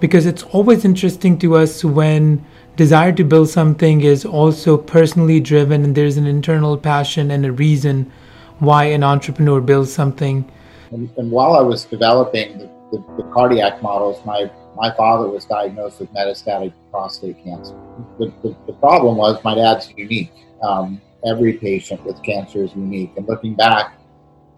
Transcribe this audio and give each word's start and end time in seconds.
because 0.00 0.26
it's 0.26 0.42
always 0.44 0.84
interesting 0.84 1.38
to 1.38 1.56
us 1.56 1.84
when 1.84 2.44
desire 2.76 3.12
to 3.12 3.24
build 3.24 3.48
something 3.48 4.00
is 4.00 4.24
also 4.24 4.76
personally 4.76 5.38
driven 5.38 5.84
and 5.84 5.94
there's 5.94 6.16
an 6.16 6.26
internal 6.26 6.76
passion 6.76 7.30
and 7.30 7.44
a 7.44 7.52
reason 7.52 8.10
why 8.58 8.84
an 8.84 9.02
entrepreneur 9.02 9.60
builds 9.60 9.92
something. 9.92 10.50
And, 10.90 11.10
and 11.18 11.30
while 11.30 11.54
I 11.54 11.60
was 11.60 11.84
developing 11.84 12.58
the, 12.58 12.70
the, 12.90 13.04
the, 13.16 13.22
cardiac 13.32 13.82
models, 13.82 14.24
my, 14.24 14.50
my 14.76 14.94
father 14.96 15.28
was 15.28 15.44
diagnosed 15.44 16.00
with 16.00 16.10
metastatic 16.12 16.72
prostate 16.90 17.42
cancer. 17.44 17.74
The, 18.18 18.32
the, 18.42 18.56
the 18.66 18.72
problem 18.74 19.16
was 19.16 19.42
my 19.44 19.54
dad's 19.54 19.92
unique. 19.96 20.32
Um, 20.62 21.00
every 21.24 21.54
patient 21.54 22.04
with 22.04 22.22
cancer 22.22 22.64
is 22.64 22.72
unique. 22.74 23.12
And 23.16 23.28
looking 23.28 23.54
back, 23.54 23.94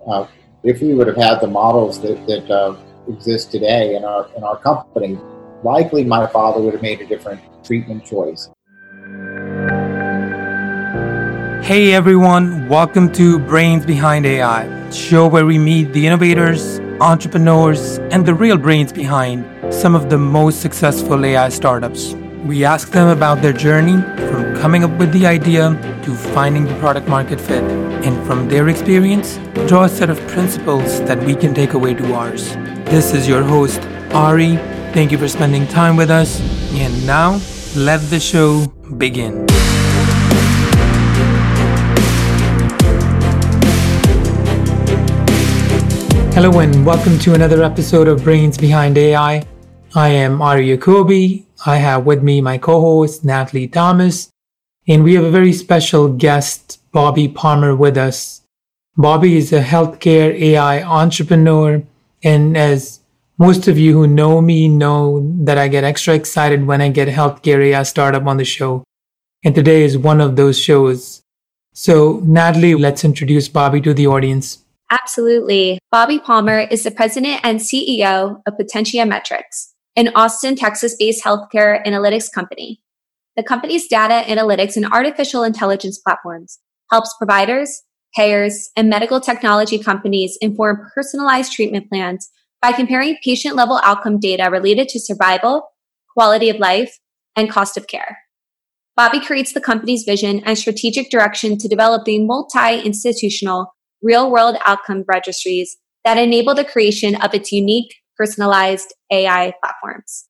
uh, 0.06 0.26
if 0.62 0.80
we 0.80 0.94
would 0.94 1.06
have 1.06 1.16
had 1.16 1.40
the 1.40 1.48
models 1.48 2.00
that, 2.02 2.24
that 2.26 2.50
uh, 2.50 2.76
exist 3.08 3.50
today 3.50 3.96
in 3.96 4.04
our, 4.04 4.28
in 4.36 4.44
our 4.44 4.58
company, 4.58 5.18
likely 5.62 6.04
my 6.04 6.26
father 6.26 6.60
would 6.60 6.74
have 6.74 6.82
made 6.82 7.00
a 7.00 7.06
different 7.06 7.40
treatment 7.64 8.04
choice. 8.04 8.48
Hey 11.64 11.94
everyone, 11.94 12.68
welcome 12.68 13.12
to 13.12 13.38
Brains 13.38 13.86
Behind 13.86 14.26
AI, 14.26 14.90
show 14.90 15.26
where 15.28 15.46
we 15.46 15.58
meet 15.58 15.92
the 15.92 16.06
innovators, 16.06 16.80
entrepreneurs, 17.00 17.98
and 18.10 18.26
the 18.26 18.34
real 18.34 18.58
brains 18.58 18.92
behind 18.92 19.44
some 19.72 19.94
of 19.94 20.10
the 20.10 20.18
most 20.18 20.60
successful 20.60 21.24
AI 21.24 21.48
startups. 21.48 22.14
We 22.44 22.64
ask 22.64 22.90
them 22.90 23.06
about 23.06 23.40
their 23.40 23.52
journey 23.52 24.02
from 24.28 24.56
coming 24.56 24.82
up 24.82 24.90
with 24.98 25.12
the 25.12 25.26
idea 25.26 25.78
to 26.02 26.12
finding 26.12 26.64
the 26.64 26.74
product 26.80 27.06
market 27.06 27.40
fit, 27.40 27.62
and 27.62 28.26
from 28.26 28.48
their 28.48 28.68
experience, 28.68 29.38
draw 29.68 29.84
a 29.84 29.88
set 29.88 30.10
of 30.10 30.18
principles 30.26 31.00
that 31.02 31.22
we 31.22 31.36
can 31.36 31.54
take 31.54 31.74
away 31.74 31.94
to 31.94 32.14
ours. 32.14 32.54
This 32.90 33.14
is 33.14 33.28
your 33.28 33.44
host, 33.44 33.80
Ari. 34.12 34.56
Thank 34.92 35.12
you 35.12 35.18
for 35.18 35.28
spending 35.28 35.68
time 35.68 35.94
with 35.94 36.10
us, 36.10 36.40
and 36.72 37.06
now 37.06 37.40
let 37.76 38.00
the 38.10 38.18
show 38.18 38.66
begin. 38.98 39.46
Hello, 46.34 46.58
and 46.58 46.84
welcome 46.84 47.20
to 47.20 47.34
another 47.34 47.62
episode 47.62 48.08
of 48.08 48.24
Brains 48.24 48.58
Behind 48.58 48.98
AI. 48.98 49.46
I 49.94 50.08
am 50.08 50.42
Ari 50.42 50.76
Yacobi. 50.76 51.44
I 51.64 51.76
have 51.76 52.04
with 52.04 52.22
me 52.22 52.40
my 52.40 52.58
co 52.58 52.80
host, 52.80 53.24
Natalie 53.24 53.68
Thomas, 53.68 54.30
and 54.88 55.04
we 55.04 55.14
have 55.14 55.24
a 55.24 55.30
very 55.30 55.52
special 55.52 56.08
guest, 56.12 56.80
Bobby 56.92 57.28
Palmer, 57.28 57.74
with 57.76 57.96
us. 57.96 58.42
Bobby 58.96 59.36
is 59.36 59.52
a 59.52 59.62
healthcare 59.62 60.34
AI 60.38 60.82
entrepreneur, 60.82 61.82
and 62.22 62.56
as 62.56 63.00
most 63.38 63.68
of 63.68 63.78
you 63.78 63.92
who 63.94 64.06
know 64.06 64.40
me 64.40 64.68
know 64.68 65.20
that 65.44 65.58
I 65.58 65.68
get 65.68 65.84
extra 65.84 66.14
excited 66.14 66.66
when 66.66 66.80
I 66.80 66.88
get 66.88 67.08
healthcare 67.08 67.64
AI 67.64 67.82
startup 67.82 68.26
on 68.26 68.36
the 68.36 68.44
show. 68.44 68.84
And 69.44 69.54
today 69.54 69.82
is 69.82 69.98
one 69.98 70.20
of 70.20 70.36
those 70.36 70.58
shows. 70.58 71.22
So, 71.74 72.20
Natalie, 72.24 72.74
let's 72.74 73.04
introduce 73.04 73.48
Bobby 73.48 73.80
to 73.80 73.94
the 73.94 74.06
audience. 74.06 74.58
Absolutely. 74.90 75.78
Bobby 75.90 76.18
Palmer 76.18 76.60
is 76.60 76.84
the 76.84 76.90
president 76.90 77.40
and 77.42 77.58
CEO 77.58 78.42
of 78.46 78.56
Potentia 78.58 79.06
Metrics, 79.06 79.71
an 79.96 80.08
Austin, 80.14 80.56
Texas 80.56 80.96
based 80.98 81.24
healthcare 81.24 81.84
analytics 81.86 82.32
company. 82.32 82.80
The 83.36 83.42
company's 83.42 83.86
data 83.88 84.26
analytics 84.26 84.76
and 84.76 84.86
artificial 84.86 85.42
intelligence 85.42 85.98
platforms 85.98 86.58
helps 86.90 87.14
providers, 87.18 87.82
payers, 88.14 88.70
and 88.76 88.88
medical 88.88 89.20
technology 89.20 89.78
companies 89.78 90.36
inform 90.40 90.90
personalized 90.94 91.52
treatment 91.52 91.88
plans 91.88 92.28
by 92.60 92.72
comparing 92.72 93.16
patient 93.24 93.56
level 93.56 93.80
outcome 93.82 94.18
data 94.20 94.48
related 94.50 94.88
to 94.90 95.00
survival, 95.00 95.68
quality 96.14 96.48
of 96.48 96.56
life, 96.56 96.98
and 97.34 97.50
cost 97.50 97.76
of 97.76 97.86
care. 97.86 98.18
Bobby 98.94 99.20
creates 99.20 99.54
the 99.54 99.60
company's 99.60 100.04
vision 100.04 100.40
and 100.44 100.58
strategic 100.58 101.10
direction 101.10 101.56
to 101.58 101.68
develop 101.68 102.04
the 102.04 102.18
multi-institutional 102.18 103.74
real 104.02 104.30
world 104.30 104.56
outcome 104.66 105.04
registries 105.08 105.78
that 106.04 106.18
enable 106.18 106.54
the 106.54 106.64
creation 106.64 107.14
of 107.22 107.32
its 107.32 107.52
unique 107.52 107.94
personalized 108.22 108.94
AI 109.10 109.52
platforms. 109.60 110.28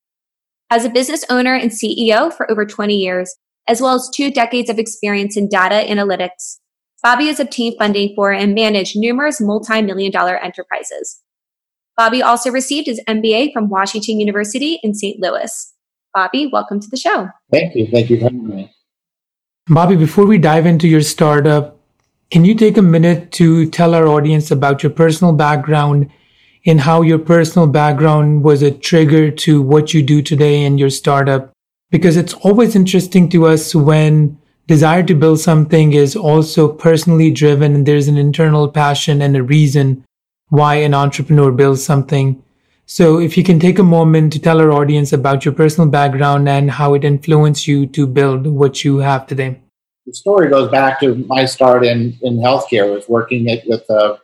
As 0.71 0.83
a 0.83 0.89
business 0.89 1.23
owner 1.29 1.53
and 1.53 1.69
CEO 1.69 2.33
for 2.33 2.49
over 2.49 2.65
20 2.65 2.95
years, 2.95 3.35
as 3.67 3.81
well 3.81 3.93
as 3.93 4.09
two 4.15 4.31
decades 4.31 4.67
of 4.67 4.79
experience 4.79 5.37
in 5.37 5.47
data 5.47 5.85
analytics, 5.87 6.57
Bobby 7.03 7.27
has 7.27 7.39
obtained 7.39 7.75
funding 7.77 8.13
for 8.15 8.31
and 8.31 8.55
managed 8.55 8.95
numerous 8.95 9.39
multi-million 9.39 10.11
dollar 10.11 10.37
enterprises, 10.37 11.21
Bobby 11.95 12.23
also 12.23 12.49
received 12.49 12.87
his 12.87 12.99
MBA 13.07 13.53
from 13.53 13.69
Washington 13.69 14.19
University 14.19 14.79
in 14.81 14.95
St. 14.95 15.19
Louis. 15.19 15.73
Bobby, 16.15 16.49
welcome 16.51 16.79
to 16.79 16.87
the 16.89 16.97
show. 16.97 17.27
Thank 17.51 17.75
you. 17.75 17.87
Thank 17.91 18.09
you 18.09 18.17
for 18.17 18.23
having 18.23 18.47
me. 18.47 18.73
Bobby, 19.67 19.95
before 19.95 20.25
we 20.25 20.39
dive 20.39 20.65
into 20.65 20.87
your 20.87 21.01
startup, 21.01 21.79
can 22.31 22.43
you 22.45 22.55
take 22.55 22.77
a 22.77 22.81
minute 22.81 23.31
to 23.33 23.69
tell 23.69 23.93
our 23.93 24.07
audience 24.07 24.49
about 24.49 24.81
your 24.81 24.91
personal 24.91 25.33
background 25.33 26.09
and 26.65 26.81
how 26.81 27.01
your 27.01 27.19
personal 27.19 27.67
background 27.67 28.43
was 28.43 28.61
a 28.61 28.71
trigger 28.71 29.29
to 29.29 29.61
what 29.61 29.93
you 29.93 30.01
do 30.01 30.21
today 30.21 30.63
in 30.63 30.77
your 30.77 30.89
startup? 30.89 31.51
Because 31.91 32.17
it's 32.17 32.33
always 32.35 32.75
interesting 32.75 33.29
to 33.29 33.45
us 33.45 33.75
when 33.75 34.37
desire 34.67 35.03
to 35.03 35.13
build 35.13 35.39
something 35.39 35.93
is 35.93 36.15
also 36.15 36.71
personally 36.71 37.31
driven 37.31 37.75
and 37.75 37.85
there's 37.85 38.07
an 38.07 38.17
internal 38.17 38.69
passion 38.69 39.21
and 39.21 39.35
a 39.35 39.43
reason 39.43 40.03
why 40.49 40.75
an 40.75 40.93
entrepreneur 40.93 41.51
builds 41.51 41.83
something. 41.83 42.41
So, 42.85 43.19
if 43.19 43.37
you 43.37 43.43
can 43.43 43.59
take 43.59 43.79
a 43.79 43.83
moment 43.83 44.33
to 44.33 44.39
tell 44.39 44.59
our 44.59 44.71
audience 44.71 45.13
about 45.13 45.45
your 45.45 45.53
personal 45.53 45.89
background 45.89 46.49
and 46.49 46.69
how 46.69 46.93
it 46.93 47.05
influenced 47.05 47.65
you 47.65 47.87
to 47.87 48.05
build 48.05 48.45
what 48.45 48.83
you 48.83 48.97
have 48.97 49.25
today. 49.25 49.59
The 50.05 50.13
story 50.13 50.49
goes 50.49 50.69
back 50.69 50.99
to 50.99 51.15
my 51.15 51.45
start 51.45 51.85
in, 51.85 52.17
in 52.21 52.37
healthcare. 52.37 52.87
I 52.87 52.91
was 52.91 53.07
working 53.07 53.49
at, 53.49 53.65
with 53.65 53.89
a 53.89 54.19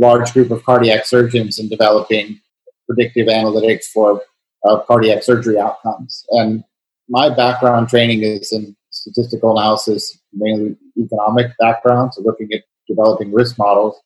large 0.00 0.32
group 0.32 0.50
of 0.50 0.64
cardiac 0.64 1.04
surgeons 1.04 1.58
and 1.58 1.68
developing 1.68 2.40
predictive 2.86 3.28
analytics 3.28 3.84
for 3.84 4.22
uh, 4.64 4.80
cardiac 4.80 5.22
surgery 5.22 5.58
outcomes. 5.58 6.24
And 6.30 6.64
my 7.08 7.28
background 7.34 7.88
training 7.88 8.22
is 8.22 8.52
in 8.52 8.76
statistical 8.90 9.56
analysis, 9.56 10.18
mainly 10.32 10.76
economic 10.98 11.52
background, 11.58 12.14
so 12.14 12.22
looking 12.22 12.52
at 12.52 12.62
developing 12.88 13.32
risk 13.32 13.58
models 13.58 14.00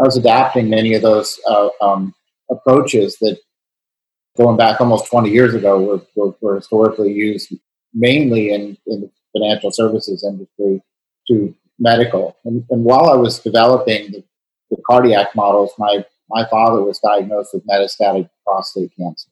I 0.00 0.04
was 0.04 0.16
adapting 0.16 0.68
many 0.70 0.94
of 0.94 1.02
those 1.02 1.38
uh, 1.48 1.68
um, 1.80 2.14
approaches 2.50 3.18
that, 3.20 3.38
going 4.36 4.56
back 4.56 4.80
almost 4.80 5.10
20 5.10 5.30
years 5.30 5.54
ago, 5.54 5.80
were, 5.80 6.00
were, 6.16 6.34
were 6.40 6.56
historically 6.56 7.12
used 7.12 7.54
mainly 7.92 8.52
in, 8.52 8.78
in 8.86 9.02
the 9.02 9.10
financial 9.32 9.70
services 9.70 10.24
industry 10.24 10.82
to 11.28 11.54
medical. 11.78 12.36
And, 12.44 12.64
and 12.70 12.82
while 12.82 13.10
I 13.10 13.14
was 13.14 13.38
developing 13.40 14.10
the, 14.10 14.24
the 14.72 14.82
cardiac 14.86 15.36
models, 15.36 15.70
my, 15.78 16.04
my 16.30 16.46
father 16.48 16.82
was 16.82 16.98
diagnosed 16.98 17.50
with 17.52 17.66
metastatic 17.66 18.28
prostate 18.44 18.90
cancer. 18.96 19.28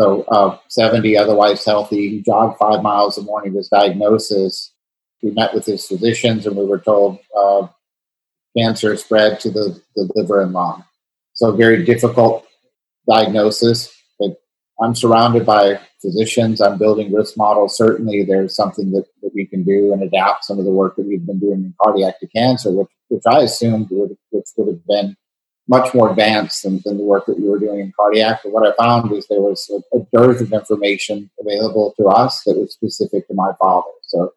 So, 0.00 0.22
uh, 0.22 0.58
70, 0.68 1.16
otherwise 1.18 1.64
healthy. 1.64 2.08
He 2.08 2.22
jogged 2.22 2.58
five 2.58 2.82
miles 2.82 3.18
a 3.18 3.22
morning. 3.22 3.54
His 3.54 3.68
diagnosis. 3.68 4.72
We 5.22 5.30
met 5.30 5.54
with 5.54 5.66
his 5.66 5.86
physicians, 5.86 6.46
and 6.46 6.56
we 6.56 6.64
were 6.64 6.78
told 6.78 7.18
uh, 7.36 7.66
cancer 8.56 8.96
spread 8.96 9.38
to 9.40 9.50
the, 9.50 9.80
the 9.94 10.10
liver 10.14 10.40
and 10.40 10.52
lung. 10.52 10.84
So, 11.34 11.52
very 11.52 11.84
difficult 11.84 12.46
diagnosis. 13.08 13.92
But 14.18 14.36
I'm 14.80 14.94
surrounded 14.94 15.44
by 15.44 15.78
physicians. 16.00 16.60
I'm 16.60 16.78
building 16.78 17.12
risk 17.12 17.36
models. 17.36 17.76
Certainly, 17.76 18.24
there's 18.24 18.56
something 18.56 18.92
that, 18.92 19.04
that 19.22 19.32
we 19.34 19.44
can 19.44 19.62
do 19.62 19.92
and 19.92 20.02
adapt 20.02 20.44
some 20.44 20.58
of 20.58 20.64
the 20.64 20.70
work 20.70 20.96
that 20.96 21.06
we've 21.06 21.26
been 21.26 21.38
doing 21.38 21.64
in 21.64 21.74
cardiac 21.82 22.18
to 22.20 22.26
cancer, 22.28 22.72
which, 22.72 22.88
which 23.12 23.24
I 23.26 23.42
assumed 23.42 23.88
would, 23.90 24.16
which 24.30 24.46
would 24.56 24.68
have 24.68 24.86
been 24.86 25.16
much 25.68 25.94
more 25.94 26.10
advanced 26.10 26.62
than, 26.62 26.80
than 26.84 26.96
the 26.96 27.04
work 27.04 27.26
that 27.26 27.38
we 27.38 27.46
were 27.46 27.58
doing 27.58 27.80
in 27.80 27.92
cardiac. 27.94 28.40
But 28.42 28.52
what 28.52 28.66
I 28.66 28.74
found 28.82 29.10
was 29.10 29.26
there 29.28 29.40
was 29.40 29.70
a, 29.70 29.98
a 29.98 30.06
dearth 30.12 30.40
of 30.40 30.52
information 30.52 31.30
available 31.38 31.94
to 31.98 32.06
us 32.06 32.42
that 32.46 32.56
was 32.56 32.72
specific 32.72 33.28
to 33.28 33.34
my 33.34 33.52
father. 33.60 33.90
So 34.02 34.32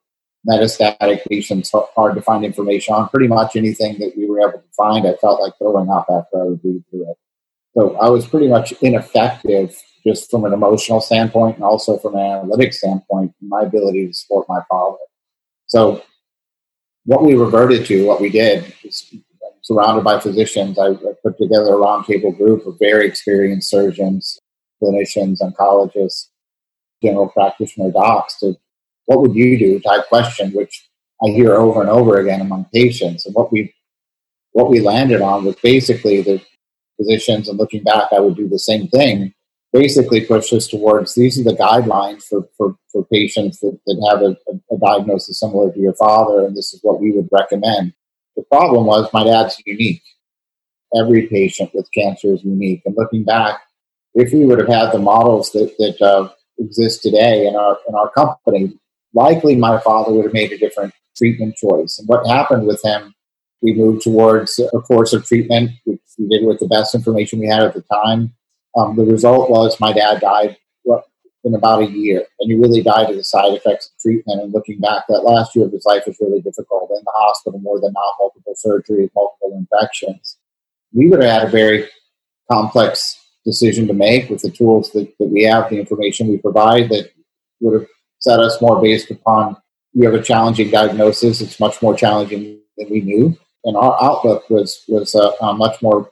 metastatic 0.47 1.25
patients, 1.27 1.71
hard 1.95 2.15
to 2.15 2.21
find 2.21 2.43
information 2.43 2.93
on. 2.93 3.07
Pretty 3.09 3.27
much 3.27 3.55
anything 3.55 3.97
that 3.99 4.13
we 4.15 4.29
were 4.29 4.41
able 4.41 4.59
to 4.59 4.73
find, 4.75 5.07
I 5.07 5.15
felt 5.15 5.41
like 5.41 5.53
throwing 5.57 5.89
up 5.89 6.07
after 6.09 6.41
I 6.41 6.43
would 6.43 6.59
read 6.63 6.83
through 6.89 7.09
it. 7.09 7.17
So 7.77 7.95
I 7.95 8.09
was 8.09 8.27
pretty 8.27 8.47
much 8.47 8.73
ineffective 8.81 9.75
just 10.05 10.29
from 10.29 10.43
an 10.43 10.53
emotional 10.53 10.99
standpoint 10.99 11.55
and 11.55 11.63
also 11.63 11.97
from 11.97 12.15
an 12.15 12.21
analytic 12.21 12.73
standpoint 12.73 13.33
in 13.41 13.49
my 13.49 13.61
ability 13.61 14.07
to 14.07 14.13
support 14.13 14.47
my 14.49 14.59
father. 14.69 14.97
So 15.67 16.03
what 17.05 17.23
we 17.23 17.35
reverted 17.35 17.85
to, 17.87 18.05
what 18.05 18.21
we 18.21 18.29
did, 18.29 18.73
surrounded 19.61 20.03
by 20.03 20.19
physicians. 20.19 20.77
I, 20.77 20.89
I 20.89 21.13
put 21.23 21.37
together 21.37 21.73
a 21.73 21.77
roundtable 21.77 22.35
group 22.37 22.65
of 22.65 22.77
very 22.79 23.07
experienced 23.07 23.69
surgeons, 23.69 24.39
clinicians, 24.81 25.39
oncologists, 25.41 26.27
general 27.03 27.29
practitioner 27.29 27.91
docs 27.91 28.39
to 28.39 28.55
what 29.05 29.21
would 29.21 29.35
you 29.35 29.57
do 29.57 29.79
type 29.79 30.07
question, 30.07 30.51
which 30.51 30.89
I 31.23 31.29
hear 31.29 31.55
over 31.55 31.81
and 31.81 31.89
over 31.89 32.17
again 32.19 32.41
among 32.41 32.65
patients. 32.73 33.25
And 33.25 33.35
what 33.35 33.51
we 33.51 33.73
what 34.51 34.69
we 34.69 34.79
landed 34.79 35.21
on 35.21 35.43
was 35.43 35.55
basically 35.57 36.21
the 36.21 36.41
physicians, 36.97 37.49
and 37.49 37.57
looking 37.57 37.83
back, 37.83 38.09
I 38.13 38.19
would 38.19 38.37
do 38.37 38.47
the 38.47 38.59
same 38.59 38.87
thing. 38.87 39.33
Basically 39.75 40.21
pushed 40.21 40.53
us 40.53 40.67
towards 40.67 41.15
these 41.15 41.37
are 41.37 41.43
the 41.43 41.57
guidelines 41.57 42.23
for, 42.23 42.47
for, 42.57 42.77
for 42.89 43.03
patients 43.11 43.59
that, 43.59 43.77
that 43.85 44.07
have 44.09 44.21
a, 44.21 44.37
a, 44.73 44.79
diagnosis 44.79 45.41
similar 45.41 45.69
to 45.73 45.79
your 45.79 45.93
father, 45.95 46.45
and 46.45 46.55
this 46.55 46.73
is 46.73 46.79
what 46.81 47.01
we 47.01 47.11
would 47.11 47.27
recommend. 47.29 47.93
The 48.37 48.43
problem 48.43 48.85
was 48.85 49.09
my 49.11 49.25
dad's 49.25 49.61
unique. 49.65 50.01
Every 50.95 51.27
patient 51.27 51.71
with 51.73 51.91
cancer 51.93 52.33
is 52.33 52.43
unique. 52.45 52.83
And 52.85 52.95
looking 52.95 53.25
back, 53.25 53.59
if 54.13 54.31
we 54.31 54.45
would 54.45 54.59
have 54.59 54.69
had 54.69 54.91
the 54.93 54.99
models 54.99 55.51
that, 55.51 55.75
that 55.77 56.01
uh, 56.01 56.29
exist 56.57 57.01
today 57.01 57.45
in 57.45 57.57
our, 57.57 57.77
in 57.89 57.95
our 57.95 58.09
company, 58.11 58.79
likely 59.13 59.57
my 59.57 59.77
father 59.81 60.13
would 60.13 60.23
have 60.23 60.33
made 60.33 60.53
a 60.53 60.57
different 60.57 60.93
treatment 61.17 61.55
choice. 61.57 61.99
And 61.99 62.07
what 62.07 62.25
happened 62.25 62.65
with 62.65 62.81
him, 62.81 63.13
we 63.61 63.73
moved 63.73 64.03
towards 64.03 64.57
a 64.57 64.79
course 64.79 65.11
of 65.11 65.25
treatment, 65.25 65.71
which 65.83 65.99
we 66.17 66.29
did 66.29 66.45
with 66.45 66.59
the 66.59 66.67
best 66.67 66.95
information 66.95 67.39
we 67.39 67.47
had 67.47 67.63
at 67.63 67.73
the 67.73 67.83
time 67.93 68.33
um, 68.75 68.95
the 68.95 69.05
result 69.05 69.49
was 69.49 69.79
my 69.79 69.93
dad 69.93 70.19
died 70.21 70.57
in 71.45 71.53
about 71.53 71.83
a 71.83 71.85
year, 71.85 72.25
and 72.39 72.51
he 72.51 72.57
really 72.57 72.81
died 72.81 73.09
of 73.09 73.15
the 73.15 73.23
side 73.23 73.53
effects 73.53 73.87
of 73.87 74.01
treatment. 74.01 74.41
And 74.41 74.51
looking 74.51 74.79
back, 74.79 75.05
that 75.07 75.21
last 75.21 75.55
year 75.55 75.65
of 75.65 75.71
his 75.71 75.85
life 75.85 76.03
was 76.07 76.17
really 76.19 76.41
difficult 76.41 76.89
in 76.89 77.03
the 77.05 77.11
hospital, 77.13 77.59
more 77.59 77.79
than 77.79 77.93
not, 77.93 78.15
multiple 78.19 78.55
surgeries, 78.55 79.11
multiple 79.15 79.55
infections. 79.55 80.37
We 80.91 81.07
would 81.07 81.21
have 81.21 81.41
had 81.41 81.47
a 81.47 81.51
very 81.51 81.87
complex 82.51 83.21
decision 83.45 83.87
to 83.87 83.93
make 83.93 84.29
with 84.29 84.41
the 84.41 84.49
tools 84.49 84.91
that, 84.93 85.07
that 85.19 85.27
we 85.27 85.43
have, 85.43 85.69
the 85.69 85.79
information 85.79 86.27
we 86.27 86.37
provide 86.37 86.89
that 86.89 87.11
would 87.61 87.79
have 87.79 87.89
set 88.19 88.39
us 88.39 88.59
more 88.59 88.81
based 88.81 89.11
upon 89.11 89.55
you 89.93 90.03
have 90.05 90.19
a 90.19 90.23
challenging 90.23 90.71
diagnosis. 90.71 91.41
It's 91.41 91.59
much 91.59 91.81
more 91.81 91.95
challenging 91.95 92.59
than 92.77 92.89
we 92.89 93.01
knew. 93.01 93.37
And 93.63 93.77
our 93.77 94.03
outlook 94.03 94.49
was 94.49 94.83
was 94.87 95.15
uh, 95.15 95.31
uh, 95.39 95.53
much 95.53 95.81
more 95.81 96.11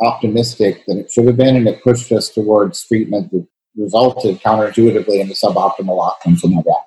optimistic 0.00 0.84
than 0.86 0.98
it 0.98 1.10
should 1.10 1.26
have 1.26 1.36
been, 1.36 1.56
and 1.56 1.68
it 1.68 1.82
pushed 1.82 2.12
us 2.12 2.28
towards 2.30 2.84
treatment 2.84 3.30
that 3.32 3.46
resulted 3.76 4.40
counterintuitively 4.40 5.20
in 5.20 5.28
the 5.28 5.34
suboptimal 5.34 6.04
outcomes 6.04 6.40
for 6.40 6.48
my 6.48 6.62
dad. 6.62 6.84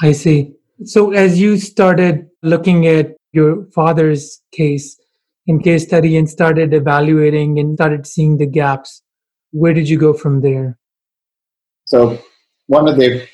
I 0.00 0.12
see. 0.12 0.54
So, 0.84 1.12
as 1.12 1.40
you 1.40 1.56
started 1.56 2.28
looking 2.42 2.86
at 2.86 3.16
your 3.32 3.66
father's 3.74 4.42
case 4.52 4.98
in 5.46 5.60
case 5.60 5.84
study 5.84 6.16
and 6.16 6.28
started 6.28 6.74
evaluating 6.74 7.58
and 7.58 7.76
started 7.76 8.06
seeing 8.06 8.36
the 8.36 8.46
gaps, 8.46 9.02
where 9.52 9.72
did 9.72 9.88
you 9.88 9.98
go 9.98 10.12
from 10.12 10.40
there? 10.40 10.78
So, 11.86 12.18
one 12.66 12.88
of 12.88 12.96
the 12.96 13.26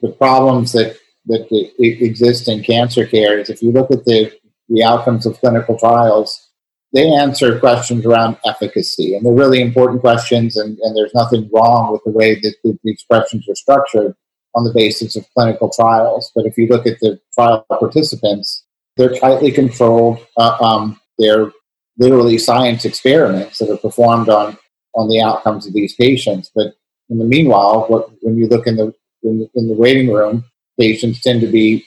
the 0.00 0.10
problems 0.10 0.72
that 0.72 0.96
that 1.26 1.46
exist 1.78 2.48
in 2.48 2.62
cancer 2.62 3.06
care 3.06 3.38
is 3.38 3.50
if 3.50 3.62
you 3.62 3.72
look 3.72 3.90
at 3.90 4.04
the 4.04 4.32
the 4.68 4.84
outcomes 4.84 5.26
of 5.26 5.38
clinical 5.40 5.78
trials, 5.78 6.47
they 6.92 7.10
answer 7.10 7.58
questions 7.58 8.06
around 8.06 8.38
efficacy, 8.46 9.14
and 9.14 9.24
they're 9.24 9.32
really 9.32 9.60
important 9.60 10.00
questions, 10.00 10.56
and, 10.56 10.78
and 10.78 10.96
there's 10.96 11.14
nothing 11.14 11.48
wrong 11.52 11.92
with 11.92 12.02
the 12.04 12.10
way 12.10 12.34
that 12.34 12.54
the, 12.64 12.78
these 12.82 13.04
questions 13.08 13.46
are 13.48 13.54
structured 13.54 14.14
on 14.54 14.64
the 14.64 14.72
basis 14.72 15.14
of 15.14 15.28
clinical 15.34 15.70
trials. 15.70 16.32
But 16.34 16.46
if 16.46 16.56
you 16.56 16.66
look 16.66 16.86
at 16.86 16.98
the 17.00 17.20
trial 17.34 17.66
participants, 17.68 18.64
they're 18.96 19.14
tightly 19.14 19.52
controlled. 19.52 20.26
Uh, 20.36 20.56
um, 20.60 21.00
they're 21.18 21.52
literally 21.98 22.38
science 22.38 22.84
experiments 22.84 23.58
that 23.58 23.70
are 23.70 23.76
performed 23.76 24.28
on, 24.28 24.56
on 24.94 25.08
the 25.08 25.20
outcomes 25.20 25.66
of 25.66 25.74
these 25.74 25.94
patients. 25.94 26.50
But 26.54 26.74
in 27.10 27.18
the 27.18 27.24
meanwhile, 27.24 27.84
what, 27.88 28.10
when 28.22 28.36
you 28.36 28.48
look 28.48 28.66
in 28.66 28.76
the, 28.76 28.94
in 29.22 29.40
the, 29.40 29.50
in 29.54 29.68
the 29.68 29.74
waiting 29.74 30.10
room, 30.10 30.44
patients 30.80 31.20
tend 31.20 31.42
to 31.42 31.46
be 31.48 31.86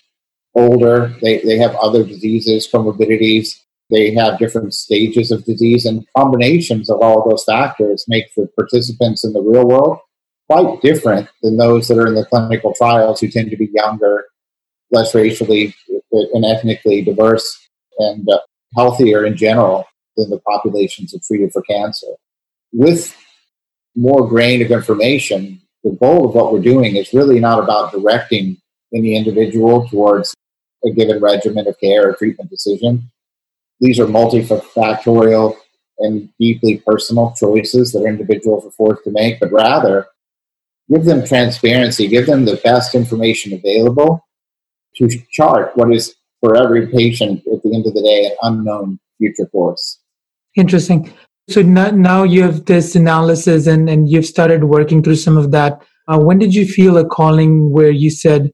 older. 0.53 1.15
They, 1.21 1.39
they 1.39 1.57
have 1.57 1.75
other 1.75 2.03
diseases, 2.03 2.69
comorbidities 2.71 3.60
they 3.91 4.13
have 4.13 4.39
different 4.39 4.73
stages 4.73 5.31
of 5.31 5.43
disease, 5.43 5.85
and 5.85 6.07
combinations 6.17 6.89
of 6.89 7.01
all 7.01 7.21
of 7.21 7.29
those 7.29 7.43
factors 7.43 8.05
make 8.07 8.33
the 8.35 8.47
participants 8.55 9.25
in 9.25 9.33
the 9.33 9.41
real 9.41 9.67
world 9.67 9.99
quite 10.49 10.81
different 10.81 11.29
than 11.43 11.57
those 11.57 11.87
that 11.87 11.97
are 11.97 12.07
in 12.07 12.15
the 12.15 12.25
clinical 12.25 12.73
trials 12.73 13.19
who 13.19 13.27
tend 13.27 13.49
to 13.49 13.57
be 13.57 13.69
younger, 13.73 14.25
less 14.91 15.13
racially 15.13 15.75
and 16.11 16.45
ethnically 16.45 17.01
diverse, 17.01 17.67
and 17.99 18.27
uh, 18.29 18.39
healthier 18.75 19.25
in 19.25 19.35
general 19.35 19.85
than 20.17 20.29
the 20.29 20.39
populations 20.39 21.11
that 21.11 21.23
treated 21.23 21.51
for 21.51 21.61
cancer. 21.61 22.07
With 22.73 23.15
more 23.95 24.27
grain 24.27 24.61
of 24.61 24.71
information, 24.71 25.61
the 25.83 25.97
goal 26.01 26.29
of 26.29 26.35
what 26.35 26.53
we're 26.53 26.61
doing 26.61 26.95
is 26.95 27.13
really 27.13 27.39
not 27.39 27.61
about 27.61 27.91
directing 27.91 28.57
any 28.93 29.15
individual 29.15 29.87
towards 29.87 30.33
a 30.85 30.91
given 30.91 31.21
regimen 31.21 31.67
of 31.67 31.79
care 31.79 32.09
or 32.09 32.13
treatment 32.13 32.49
decision 32.49 33.09
these 33.81 33.99
are 33.99 34.05
multifactorial 34.05 35.55
and 35.99 36.29
deeply 36.39 36.81
personal 36.85 37.33
choices 37.37 37.91
that 37.91 38.05
individuals 38.05 38.65
are 38.65 38.71
forced 38.71 39.03
to 39.03 39.11
make, 39.11 39.39
but 39.39 39.51
rather 39.51 40.07
give 40.89 41.05
them 41.05 41.25
transparency, 41.25 42.07
give 42.07 42.25
them 42.25 42.45
the 42.45 42.59
best 42.63 42.95
information 42.95 43.53
available 43.53 44.25
to 44.95 45.09
chart 45.31 45.71
what 45.75 45.93
is 45.93 46.15
for 46.39 46.55
every 46.55 46.87
patient 46.87 47.39
at 47.53 47.61
the 47.63 47.73
end 47.73 47.85
of 47.85 47.93
the 47.93 48.01
day 48.01 48.25
an 48.25 48.35
unknown 48.41 48.99
future 49.17 49.45
course. 49.47 49.99
Interesting. 50.55 51.13
So 51.49 51.61
now 51.61 52.23
you 52.23 52.43
have 52.43 52.65
this 52.65 52.95
analysis 52.95 53.67
and, 53.67 53.89
and 53.89 54.09
you've 54.09 54.25
started 54.25 54.65
working 54.65 55.03
through 55.03 55.15
some 55.15 55.37
of 55.37 55.51
that. 55.51 55.81
Uh, 56.07 56.19
when 56.19 56.39
did 56.39 56.53
you 56.53 56.65
feel 56.65 56.97
a 56.97 57.05
calling 57.05 57.71
where 57.71 57.91
you 57.91 58.09
said, 58.09 58.51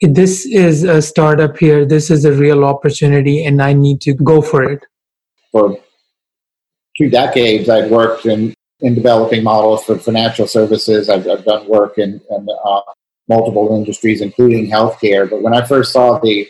this 0.00 0.46
is 0.46 0.82
a 0.82 1.00
startup 1.00 1.56
here, 1.56 1.84
this 1.84 2.10
is 2.10 2.24
a 2.24 2.32
real 2.32 2.64
opportunity, 2.64 3.44
and 3.44 3.62
I 3.62 3.72
need 3.72 4.00
to 4.02 4.14
go 4.14 4.42
for 4.42 4.62
it? 4.64 4.84
For 5.52 5.78
two 6.98 7.10
decades, 7.10 7.68
I've 7.68 7.90
worked 7.90 8.26
in, 8.26 8.54
in 8.80 8.94
developing 8.94 9.44
models 9.44 9.84
for 9.84 9.98
financial 9.98 10.46
services. 10.46 11.08
I've, 11.08 11.28
I've 11.28 11.44
done 11.44 11.68
work 11.68 11.98
in, 11.98 12.20
in 12.30 12.46
uh, 12.64 12.80
multiple 13.28 13.74
industries, 13.76 14.20
including 14.20 14.70
healthcare. 14.70 15.28
But 15.28 15.42
when 15.42 15.54
I 15.54 15.64
first 15.64 15.92
saw 15.92 16.18
the 16.18 16.46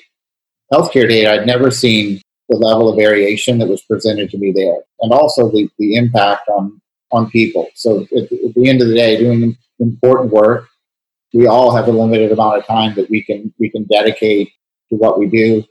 healthcare 0.73 1.09
data, 1.09 1.33
I'd 1.33 1.47
never 1.47 1.71
seen 1.71 2.21
the 2.49 2.57
level 2.57 2.89
of 2.89 2.97
variation 2.97 3.59
that 3.59 3.69
was 3.69 3.83
presented 3.83 4.31
to 4.31 4.39
me 4.39 4.53
there, 4.53 4.79
and 5.01 5.13
also 5.13 5.51
the, 5.51 5.69
the 5.79 5.97
impact 5.97 6.49
on, 6.49 6.81
on 7.11 7.31
people. 7.31 7.69
So 7.75 8.03
at, 8.17 8.25
at 8.33 8.55
the 8.55 8.69
end 8.69 8.83
of 8.83 8.89
the 8.89 8.95
day, 8.95 9.17
doing 9.19 9.57
important 9.81 10.31
work 10.31 10.69
we 11.35 11.47
all 11.47 11.75
have 11.75 11.89
a 11.89 11.93
limited 11.93 12.33
amount 12.33 12.59
of 12.59 12.67
time 12.67 12.95
that 12.95 13.11
we 13.11 13.23
can 13.23 13.53
we 13.59 13.69
can 13.69 13.85
dedicate 13.85 14.53
to 14.89 14.97
what 14.97 15.19
we 15.19 15.27
do, 15.27 15.65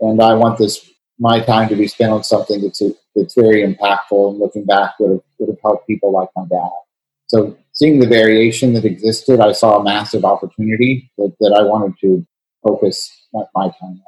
and 0.00 0.22
I 0.22 0.34
want 0.34 0.58
this 0.58 0.88
my 1.18 1.40
time 1.40 1.68
to 1.68 1.76
be 1.76 1.88
spent 1.88 2.12
on 2.12 2.22
something 2.22 2.62
that's 2.62 2.80
a, 2.80 2.92
that's 3.16 3.34
very 3.34 3.62
impactful 3.62 4.30
and 4.30 4.38
looking 4.38 4.64
back 4.64 4.94
would 5.00 5.10
have 5.10 5.20
would 5.38 5.48
have 5.48 5.58
helped 5.62 5.86
people 5.86 6.12
like 6.12 6.28
my 6.36 6.44
dad. 6.48 6.70
So 7.26 7.58
seeing 7.72 7.98
the 7.98 8.06
variation 8.06 8.72
that 8.74 8.84
existed, 8.84 9.40
I 9.40 9.52
saw 9.52 9.78
a 9.78 9.84
massive 9.84 10.24
opportunity 10.24 11.10
that, 11.18 11.34
that 11.40 11.56
I 11.58 11.62
wanted 11.62 11.94
to 12.00 12.26
focus 12.66 13.10
my 13.32 13.44
time 13.64 13.72
on. 13.82 14.02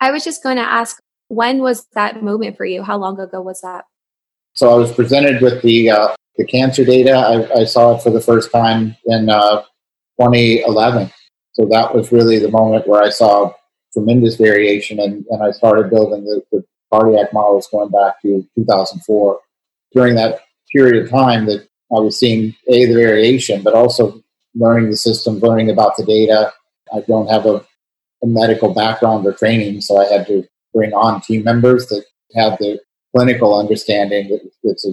I 0.00 0.10
was 0.10 0.24
just 0.24 0.42
going 0.42 0.56
to 0.56 0.62
ask, 0.62 1.00
when 1.28 1.58
was 1.58 1.86
that 1.94 2.22
moment 2.22 2.56
for 2.56 2.64
you? 2.64 2.82
How 2.82 2.96
long 2.96 3.20
ago 3.20 3.42
was 3.42 3.60
that? 3.60 3.84
So 4.54 4.70
I 4.70 4.74
was 4.74 4.92
presented 4.92 5.42
with 5.42 5.62
the 5.62 5.90
uh, 5.90 6.14
the 6.36 6.44
cancer 6.44 6.84
data. 6.84 7.12
I, 7.12 7.60
I, 7.60 7.64
saw 7.64 7.96
it 7.96 8.02
for 8.02 8.10
the 8.10 8.20
first 8.20 8.50
time 8.52 8.96
in 9.06 9.28
uh, 9.28 9.62
2011. 10.20 11.10
So 11.52 11.66
that 11.70 11.94
was 11.94 12.12
really 12.12 12.38
the 12.38 12.50
moment 12.50 12.86
where 12.86 13.02
I 13.02 13.10
saw 13.10 13.52
tremendous 13.92 14.36
variation, 14.36 15.00
and, 15.00 15.24
and 15.30 15.42
I 15.42 15.50
started 15.50 15.90
building 15.90 16.24
the, 16.24 16.42
the 16.52 16.64
cardiac 16.92 17.32
models 17.32 17.68
going 17.70 17.90
back 17.90 18.20
to 18.22 18.46
2004. 18.56 19.40
During 19.92 20.14
that 20.16 20.40
period 20.72 21.02
of 21.02 21.10
time, 21.10 21.46
that 21.46 21.66
I 21.90 22.00
was 22.00 22.18
seeing 22.18 22.54
a 22.68 22.86
the 22.86 22.94
variation, 22.94 23.62
but 23.62 23.74
also 23.74 24.22
learning 24.54 24.90
the 24.90 24.96
system, 24.96 25.38
learning 25.38 25.70
about 25.70 25.96
the 25.96 26.04
data. 26.04 26.52
I 26.94 27.00
don't 27.00 27.28
have 27.28 27.46
a, 27.46 27.64
a 28.22 28.26
medical 28.26 28.74
background 28.74 29.26
or 29.26 29.32
training, 29.32 29.80
so 29.80 29.98
I 29.98 30.12
had 30.12 30.26
to 30.26 30.46
bring 30.74 30.92
on 30.92 31.22
team 31.22 31.44
members 31.44 31.86
that 31.86 32.04
have 32.36 32.58
the 32.58 32.78
clinical 33.16 33.58
understanding 33.58 34.28
that 34.28 34.40
it's 34.64 34.86
a, 34.86 34.92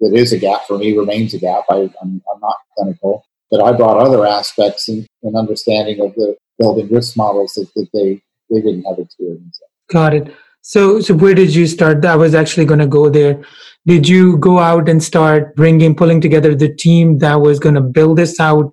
that 0.00 0.12
is 0.12 0.32
a 0.32 0.38
gap 0.38 0.66
for 0.66 0.76
me, 0.76 0.96
remains 0.96 1.32
a 1.32 1.38
gap. 1.38 1.64
I, 1.70 1.90
I'm 2.02 2.22
not 2.40 2.56
clinical 2.76 3.24
but 3.50 3.62
I 3.62 3.72
brought 3.72 3.98
other 3.98 4.26
aspects 4.26 4.88
and, 4.88 5.06
understanding 5.34 6.00
of 6.00 6.14
the 6.14 6.36
building 6.58 6.88
risk 6.90 7.16
models 7.16 7.54
that, 7.54 7.68
that 7.74 7.88
they, 7.94 8.20
they 8.50 8.60
didn't 8.60 8.84
have 8.84 8.98
experience 8.98 9.58
in. 9.62 9.94
Got 9.94 10.14
it. 10.14 10.34
So, 10.60 11.00
so 11.00 11.14
where 11.14 11.34
did 11.34 11.54
you 11.54 11.66
start? 11.66 12.04
I 12.04 12.16
was 12.16 12.34
actually 12.34 12.66
going 12.66 12.80
to 12.80 12.86
go 12.86 13.08
there. 13.08 13.42
Did 13.86 14.08
you 14.08 14.38
go 14.38 14.58
out 14.58 14.88
and 14.88 15.02
start 15.02 15.54
bringing, 15.56 15.94
pulling 15.94 16.20
together 16.20 16.54
the 16.54 16.74
team 16.74 17.18
that 17.18 17.40
was 17.40 17.58
going 17.58 17.74
to 17.74 17.80
build 17.80 18.18
this 18.18 18.40
out 18.40 18.72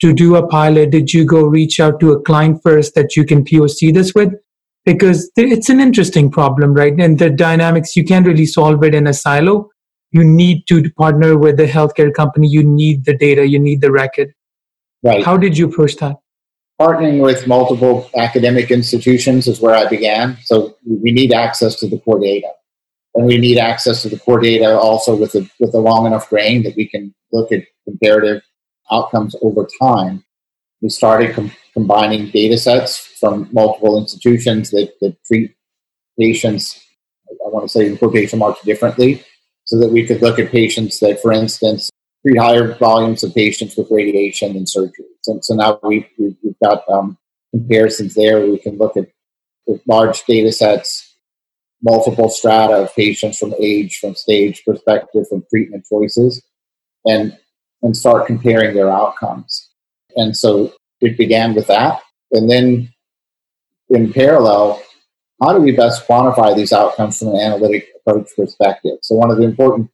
to 0.00 0.12
do 0.12 0.36
a 0.36 0.46
pilot? 0.46 0.90
Did 0.90 1.12
you 1.12 1.24
go 1.24 1.42
reach 1.42 1.78
out 1.78 2.00
to 2.00 2.12
a 2.12 2.20
client 2.22 2.60
first 2.62 2.94
that 2.94 3.16
you 3.16 3.24
can 3.24 3.44
POC 3.44 3.94
this 3.94 4.12
with? 4.14 4.32
Because 4.84 5.30
it's 5.36 5.68
an 5.68 5.80
interesting 5.80 6.30
problem, 6.30 6.74
right? 6.74 6.94
And 6.98 7.18
the 7.18 7.30
dynamics, 7.30 7.94
you 7.94 8.04
can't 8.04 8.26
really 8.26 8.46
solve 8.46 8.82
it 8.82 8.94
in 8.94 9.06
a 9.06 9.14
silo 9.14 9.68
you 10.12 10.24
need 10.24 10.66
to 10.68 10.90
partner 10.92 11.38
with 11.38 11.56
the 11.56 11.66
healthcare 11.66 12.12
company. 12.12 12.48
You 12.48 12.62
need 12.62 13.04
the 13.04 13.16
data. 13.16 13.46
You 13.46 13.58
need 13.58 13.80
the 13.80 13.92
record. 13.92 14.32
Right. 15.02 15.24
How 15.24 15.36
did 15.36 15.56
you 15.56 15.68
approach 15.68 15.96
that? 15.96 16.16
Partnering 16.80 17.22
with 17.22 17.46
multiple 17.46 18.10
academic 18.16 18.70
institutions 18.70 19.46
is 19.46 19.60
where 19.60 19.74
I 19.74 19.86
began. 19.88 20.38
So 20.44 20.76
we 20.86 21.12
need 21.12 21.32
access 21.32 21.78
to 21.80 21.88
the 21.88 21.98
core 21.98 22.18
data. 22.18 22.48
And 23.14 23.26
we 23.26 23.38
need 23.38 23.58
access 23.58 24.02
to 24.02 24.08
the 24.08 24.18
core 24.18 24.40
data 24.40 24.78
also 24.78 25.16
with 25.16 25.34
a, 25.34 25.48
with 25.58 25.74
a 25.74 25.78
long 25.78 26.06
enough 26.06 26.30
grain 26.30 26.62
that 26.62 26.76
we 26.76 26.88
can 26.88 27.14
look 27.32 27.52
at 27.52 27.64
comparative 27.84 28.42
outcomes 28.90 29.36
over 29.42 29.66
time, 29.80 30.24
we 30.80 30.88
started 30.88 31.34
com- 31.34 31.52
combining 31.72 32.30
data 32.30 32.56
sets 32.56 32.98
from 32.98 33.48
multiple 33.52 33.98
institutions 33.98 34.70
that, 34.70 34.92
that 35.00 35.16
treat 35.24 35.54
patients, 36.18 36.82
I 37.28 37.48
want 37.48 37.64
to 37.64 37.68
say 37.68 37.86
in 37.86 37.96
quotation 37.96 38.38
marks, 38.38 38.62
differently, 38.62 39.24
so 39.70 39.78
that 39.78 39.92
we 39.92 40.04
could 40.04 40.20
look 40.20 40.40
at 40.40 40.50
patients 40.50 40.98
that, 40.98 41.22
for 41.22 41.32
instance, 41.32 41.90
treat 42.26 42.36
higher 42.36 42.74
volumes 42.74 43.22
of 43.22 43.32
patients 43.32 43.76
with 43.76 43.86
radiation 43.88 44.56
and 44.56 44.68
surgery. 44.68 45.06
So, 45.22 45.38
so 45.42 45.54
now 45.54 45.78
we, 45.84 46.08
we, 46.18 46.34
have 46.44 46.58
got 46.60 46.88
um, 46.92 47.16
comparisons 47.52 48.16
there. 48.16 48.44
We 48.44 48.58
can 48.58 48.78
look 48.78 48.96
at 48.96 49.06
large 49.86 50.24
data 50.24 50.50
sets, 50.50 51.14
multiple 51.84 52.28
strata 52.30 52.82
of 52.82 52.94
patients 52.96 53.38
from 53.38 53.54
age, 53.60 53.98
from 53.98 54.16
stage 54.16 54.64
perspective, 54.64 55.28
from 55.28 55.44
treatment 55.48 55.86
choices, 55.88 56.42
and 57.06 57.38
and 57.82 57.96
start 57.96 58.26
comparing 58.26 58.74
their 58.74 58.90
outcomes. 58.90 59.70
And 60.16 60.36
so 60.36 60.72
it 61.00 61.16
began 61.16 61.54
with 61.54 61.68
that. 61.68 62.00
And 62.32 62.50
then 62.50 62.92
in 63.88 64.12
parallel, 64.12 64.82
how 65.40 65.52
do 65.52 65.60
we 65.60 65.72
best 65.72 66.06
quantify 66.06 66.54
these 66.54 66.72
outcomes 66.72 67.18
from 67.18 67.28
an 67.28 67.40
analytic 67.40 67.88
approach 67.96 68.28
perspective? 68.36 68.98
So 69.02 69.14
one 69.14 69.30
of 69.30 69.38
the 69.38 69.44
important 69.44 69.90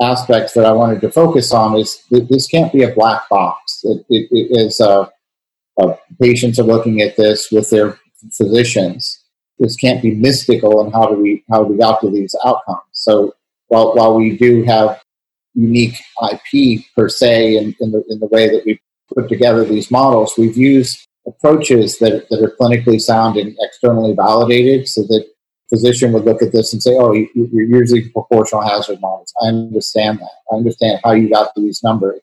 aspects 0.00 0.54
that 0.54 0.64
I 0.64 0.72
wanted 0.72 1.00
to 1.02 1.10
focus 1.10 1.52
on 1.52 1.76
is 1.76 2.02
that 2.10 2.28
this 2.28 2.46
can't 2.46 2.72
be 2.72 2.82
a 2.82 2.94
black 2.94 3.28
box. 3.28 3.80
It, 3.84 4.04
it, 4.08 4.28
it 4.30 4.58
is 4.58 4.80
uh, 4.80 5.08
uh, 5.80 5.96
patients 6.20 6.58
are 6.58 6.64
looking 6.64 7.02
at 7.02 7.16
this 7.16 7.50
with 7.50 7.70
their 7.70 7.98
physicians. 8.32 9.24
This 9.58 9.76
can't 9.76 10.02
be 10.02 10.14
mystical 10.14 10.84
in 10.84 10.92
how 10.92 11.06
do 11.06 11.20
we 11.20 11.44
how 11.50 11.64
do 11.64 11.72
we 11.72 11.78
got 11.78 12.00
to 12.00 12.10
these 12.10 12.34
outcomes. 12.44 12.82
So 12.92 13.34
while 13.66 13.94
while 13.94 14.14
we 14.14 14.36
do 14.36 14.62
have 14.64 15.02
unique 15.54 15.96
IP 16.30 16.84
per 16.94 17.08
se 17.08 17.56
in, 17.56 17.74
in 17.80 17.90
the 17.90 18.04
in 18.08 18.20
the 18.20 18.26
way 18.26 18.48
that 18.48 18.64
we 18.64 18.80
put 19.12 19.28
together 19.28 19.64
these 19.64 19.90
models, 19.90 20.34
we've 20.38 20.56
used 20.56 21.07
approaches 21.28 21.98
that, 21.98 22.26
that 22.30 22.42
are 22.42 22.56
clinically 22.60 23.00
sound 23.00 23.36
and 23.36 23.56
externally 23.60 24.14
validated 24.14 24.88
so 24.88 25.02
that 25.02 25.26
physician 25.68 26.12
would 26.12 26.24
look 26.24 26.42
at 26.42 26.52
this 26.52 26.72
and 26.72 26.82
say, 26.82 26.96
oh, 26.96 27.12
you, 27.12 27.28
are 27.36 27.62
using 27.62 28.10
proportional 28.12 28.62
hazard 28.62 29.00
models. 29.00 29.32
I 29.42 29.48
understand 29.48 30.18
that. 30.20 30.30
I 30.50 30.56
understand 30.56 31.00
how 31.04 31.12
you 31.12 31.28
got 31.30 31.54
these 31.54 31.82
numbers. 31.82 32.20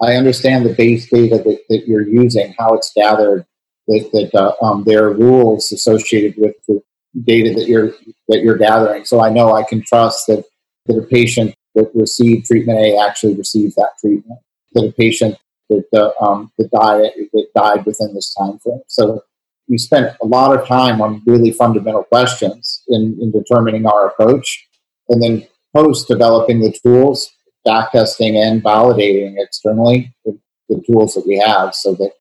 I 0.00 0.14
understand 0.14 0.66
the 0.66 0.74
base 0.74 1.08
data 1.08 1.36
that, 1.36 1.60
that 1.68 1.86
you're 1.86 2.06
using, 2.06 2.54
how 2.58 2.74
it's 2.74 2.92
gathered, 2.94 3.46
that, 3.88 4.10
that 4.12 4.34
uh, 4.34 4.64
um, 4.64 4.84
there 4.84 5.04
are 5.04 5.12
rules 5.12 5.72
associated 5.72 6.34
with 6.36 6.54
the 6.68 6.80
data 7.24 7.54
that 7.54 7.66
you're 7.66 7.92
that 8.28 8.42
you're 8.42 8.58
gathering. 8.58 9.04
So 9.04 9.22
I 9.22 9.30
know 9.30 9.54
I 9.54 9.62
can 9.62 9.82
trust 9.82 10.26
that, 10.26 10.44
that 10.86 10.98
a 10.98 11.02
patient 11.02 11.54
that 11.74 11.90
received 11.94 12.46
treatment 12.46 12.78
A 12.78 12.98
actually 12.98 13.36
received 13.36 13.76
that 13.76 13.92
treatment. 14.00 14.40
That 14.74 14.88
a 14.88 14.92
patient 14.92 15.38
that 15.68 15.86
uh, 15.94 16.24
um, 16.24 16.52
that 16.58 16.70
died 16.70 17.10
that 17.32 17.46
died 17.54 17.86
within 17.86 18.14
this 18.14 18.34
time 18.34 18.58
frame. 18.58 18.82
So 18.88 19.22
we 19.68 19.78
spent 19.78 20.16
a 20.22 20.26
lot 20.26 20.56
of 20.56 20.66
time 20.66 21.00
on 21.00 21.22
really 21.26 21.50
fundamental 21.50 22.04
questions 22.04 22.82
in, 22.88 23.18
in 23.20 23.32
determining 23.32 23.86
our 23.86 24.08
approach, 24.08 24.68
and 25.08 25.22
then 25.22 25.46
post 25.74 26.08
developing 26.08 26.60
the 26.60 26.72
tools, 26.82 27.30
back 27.64 27.92
testing 27.92 28.36
and 28.36 28.62
validating 28.62 29.34
externally 29.38 30.14
the, 30.24 30.38
the 30.68 30.82
tools 30.86 31.14
that 31.14 31.26
we 31.26 31.36
have, 31.38 31.74
so 31.74 31.94
that 31.94 32.12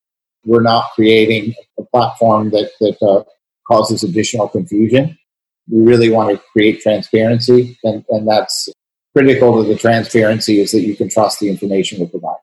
we're 0.46 0.62
not 0.62 0.92
creating 0.96 1.54
a 1.80 1.84
platform 1.84 2.50
that 2.52 2.72
that 2.80 2.98
uh, 3.02 3.24
causes 3.68 4.04
additional 4.04 4.48
confusion. 4.48 5.18
We 5.68 5.84
really 5.84 6.10
want 6.10 6.30
to 6.30 6.44
create 6.52 6.82
transparency, 6.82 7.78
and, 7.84 8.06
and 8.10 8.28
that's 8.28 8.70
critical 9.16 9.64
to 9.64 9.68
the 9.68 9.78
transparency 9.78 10.60
is 10.60 10.72
that 10.72 10.82
you 10.82 10.96
can 10.96 11.10
trust 11.10 11.40
the 11.40 11.50
information 11.50 12.00
we 12.00 12.08
provide. 12.08 12.36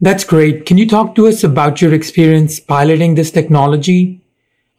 That's 0.00 0.24
great. 0.24 0.66
Can 0.66 0.76
you 0.76 0.86
talk 0.86 1.14
to 1.14 1.26
us 1.26 1.42
about 1.42 1.80
your 1.80 1.94
experience 1.94 2.60
piloting 2.60 3.14
this 3.14 3.30
technology? 3.30 4.20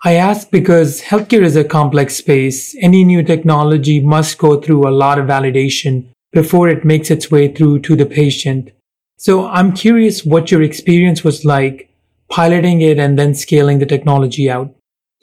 I 0.03 0.13
ask 0.13 0.51
because 0.51 1.01
healthcare 1.01 1.41
is 1.41 1.55
a 1.55 1.63
complex 1.63 2.15
space. 2.15 2.75
Any 2.81 3.03
new 3.03 3.23
technology 3.23 3.99
must 3.99 4.37
go 4.37 4.61
through 4.61 4.87
a 4.87 4.93
lot 4.93 5.17
of 5.17 5.25
validation 5.25 6.05
before 6.31 6.69
it 6.69 6.85
makes 6.85 7.09
its 7.09 7.31
way 7.31 7.51
through 7.51 7.79
to 7.79 7.95
the 7.95 8.05
patient. 8.05 8.69
So 9.17 9.47
I'm 9.47 9.73
curious 9.73 10.23
what 10.23 10.51
your 10.51 10.61
experience 10.61 11.23
was 11.23 11.43
like 11.43 11.89
piloting 12.29 12.81
it 12.81 12.99
and 12.99 13.17
then 13.17 13.33
scaling 13.33 13.79
the 13.79 13.87
technology 13.87 14.51
out. 14.51 14.75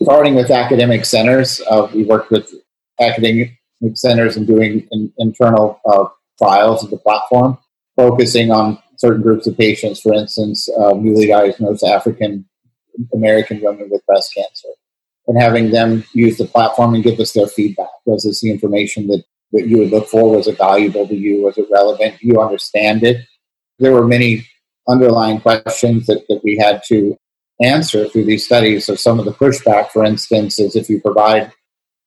Starting 0.02 0.34
with 0.34 0.50
academic 0.50 1.04
centers, 1.04 1.60
uh, 1.70 1.88
we 1.94 2.02
worked 2.02 2.32
with 2.32 2.52
academic 3.00 3.52
centers 3.94 4.36
and 4.36 4.44
doing 4.44 4.88
in, 4.90 5.12
internal 5.18 5.80
uh, 5.86 6.06
trials 6.36 6.82
of 6.82 6.90
the 6.90 6.98
platform, 6.98 7.56
focusing 7.94 8.50
on 8.50 8.78
certain 9.04 9.22
groups 9.22 9.46
of 9.46 9.56
patients, 9.66 10.00
for 10.00 10.14
instance, 10.14 10.68
uh, 10.80 10.92
newly 11.04 11.26
diagnosed 11.26 11.84
African 11.84 12.32
American 13.12 13.60
women 13.60 13.86
with 13.90 14.06
breast 14.06 14.30
cancer, 14.36 14.72
and 15.26 15.36
having 15.46 15.70
them 15.70 16.04
use 16.14 16.36
the 16.38 16.46
platform 16.54 16.94
and 16.94 17.04
give 17.04 17.20
us 17.20 17.32
their 17.32 17.50
feedback. 17.56 17.94
Was 18.06 18.24
this 18.24 18.40
the 18.40 18.50
information 18.50 19.00
that, 19.08 19.22
that 19.52 19.66
you 19.68 19.78
would 19.78 19.90
look 19.90 20.08
for? 20.08 20.36
Was 20.36 20.46
it 20.46 20.58
valuable 20.58 21.06
to 21.08 21.16
you? 21.24 21.42
Was 21.42 21.58
it 21.58 21.66
relevant? 21.70 22.18
Do 22.18 22.26
you 22.28 22.40
understand 22.40 23.02
it? 23.02 23.18
There 23.80 23.92
were 23.92 24.06
many 24.06 24.46
underlying 24.88 25.40
questions 25.40 26.06
that, 26.06 26.22
that 26.28 26.40
we 26.44 26.56
had 26.56 26.82
to 26.90 27.16
answer 27.60 28.08
through 28.08 28.26
these 28.26 28.46
studies. 28.46 28.86
So 28.86 28.94
some 28.94 29.18
of 29.18 29.24
the 29.24 29.32
pushback, 29.32 29.90
for 29.90 30.04
instance, 30.04 30.58
is 30.58 30.76
if 30.76 30.88
you 30.88 31.00
provide 31.00 31.52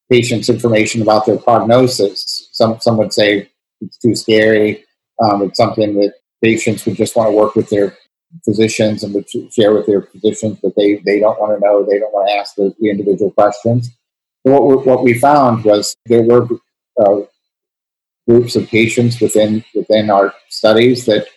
patients 0.09 0.49
information 0.49 1.01
about 1.01 1.25
their 1.25 1.37
prognosis, 1.37 2.49
some 2.53 2.79
some 2.79 2.97
would 2.97 3.13
say 3.13 3.49
it's 3.81 3.97
too 3.97 4.15
scary. 4.15 4.85
Um, 5.23 5.41
it's 5.43 5.57
something 5.57 5.91
that 5.99 6.13
patients 6.43 6.85
would 6.85 6.95
just 6.95 7.15
want 7.15 7.27
to 7.29 7.35
work 7.35 7.55
with 7.55 7.69
their 7.69 7.97
physicians 8.43 9.03
and 9.03 9.13
would 9.13 9.27
share 9.51 9.73
with 9.73 9.85
their 9.85 10.01
physicians, 10.01 10.59
but 10.61 10.75
they, 10.75 10.95
they 11.05 11.19
don't 11.19 11.39
want 11.39 11.57
to 11.57 11.65
know, 11.65 11.83
they 11.83 11.99
don't 11.99 12.13
want 12.13 12.29
to 12.29 12.35
ask 12.35 12.55
the, 12.55 12.73
the 12.79 12.89
individual 12.89 13.31
questions. 13.31 13.89
what, 14.43 14.63
we, 14.65 14.75
what 14.75 15.03
we 15.03 15.13
found 15.19 15.63
was 15.63 15.95
there 16.05 16.23
were 16.23 16.47
uh, 16.99 17.21
groups 18.27 18.55
of 18.55 18.67
patients 18.67 19.21
within 19.21 19.63
within 19.73 20.09
our 20.09 20.33
studies 20.49 21.05
that 21.05 21.27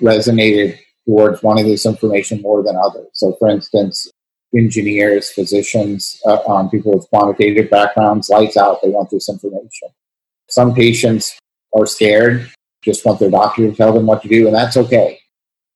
resonated 0.00 0.78
towards 1.06 1.42
wanting 1.42 1.66
this 1.66 1.86
information 1.86 2.40
more 2.40 2.62
than 2.62 2.76
others. 2.76 3.08
So, 3.12 3.34
for 3.38 3.48
instance, 3.48 4.10
engineers, 4.56 5.30
physicians, 5.30 6.20
uh, 6.26 6.42
um, 6.46 6.70
people 6.70 6.92
with 6.92 7.08
quantitative 7.10 7.70
backgrounds, 7.70 8.28
lights 8.30 8.56
out, 8.56 8.80
they 8.82 8.88
want 8.88 9.10
this 9.10 9.28
information. 9.28 9.88
Some 10.48 10.74
patients 10.74 11.38
are 11.76 11.86
scared 11.86 12.50
just 12.82 13.04
want 13.04 13.18
their 13.20 13.30
doctor 13.30 13.68
to 13.68 13.74
tell 13.74 13.92
them 13.92 14.06
what 14.06 14.22
to 14.22 14.28
do, 14.28 14.46
and 14.46 14.54
that's 14.54 14.76
okay. 14.76 15.20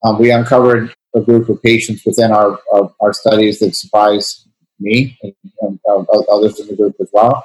Um, 0.05 0.19
we 0.19 0.31
uncovered 0.31 0.95
a 1.15 1.21
group 1.21 1.49
of 1.49 1.63
patients 1.63 2.05
within 2.05 2.33
our, 2.33 2.59
our, 2.73 2.93
our 3.01 3.13
studies 3.13 3.59
that 3.61 3.75
surprised 3.75 4.49
me 4.81 5.17
and, 5.23 5.35
and 5.61 5.79
uh, 5.89 6.21
others 6.31 6.59
in 6.61 6.67
the 6.69 6.77
group 6.77 6.97
as 7.01 7.09
well. 7.13 7.45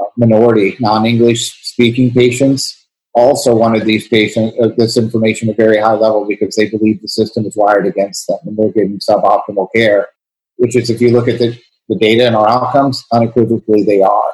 Uh, 0.00 0.04
minority, 0.16 0.76
non-English 0.80 1.62
speaking 1.62 2.12
patients 2.12 2.86
also 3.14 3.54
wanted 3.54 3.84
these 3.84 4.06
patients 4.08 4.56
uh, 4.62 4.68
this 4.76 4.96
information 4.96 5.48
at 5.48 5.54
a 5.54 5.56
very 5.56 5.78
high 5.78 5.94
level 5.94 6.24
because 6.26 6.54
they 6.54 6.68
believe 6.68 7.00
the 7.00 7.08
system 7.08 7.44
is 7.46 7.56
wired 7.56 7.86
against 7.86 8.26
them 8.28 8.38
and 8.44 8.56
they're 8.56 8.72
getting 8.72 8.98
suboptimal 8.98 9.68
care. 9.74 10.08
Which 10.56 10.76
is, 10.76 10.90
if 10.90 11.00
you 11.00 11.10
look 11.10 11.28
at 11.28 11.38
the, 11.38 11.56
the 11.88 11.96
data 11.96 12.26
and 12.26 12.34
our 12.34 12.48
outcomes, 12.48 13.04
unequivocally 13.12 13.84
they 13.84 14.02
are. 14.02 14.32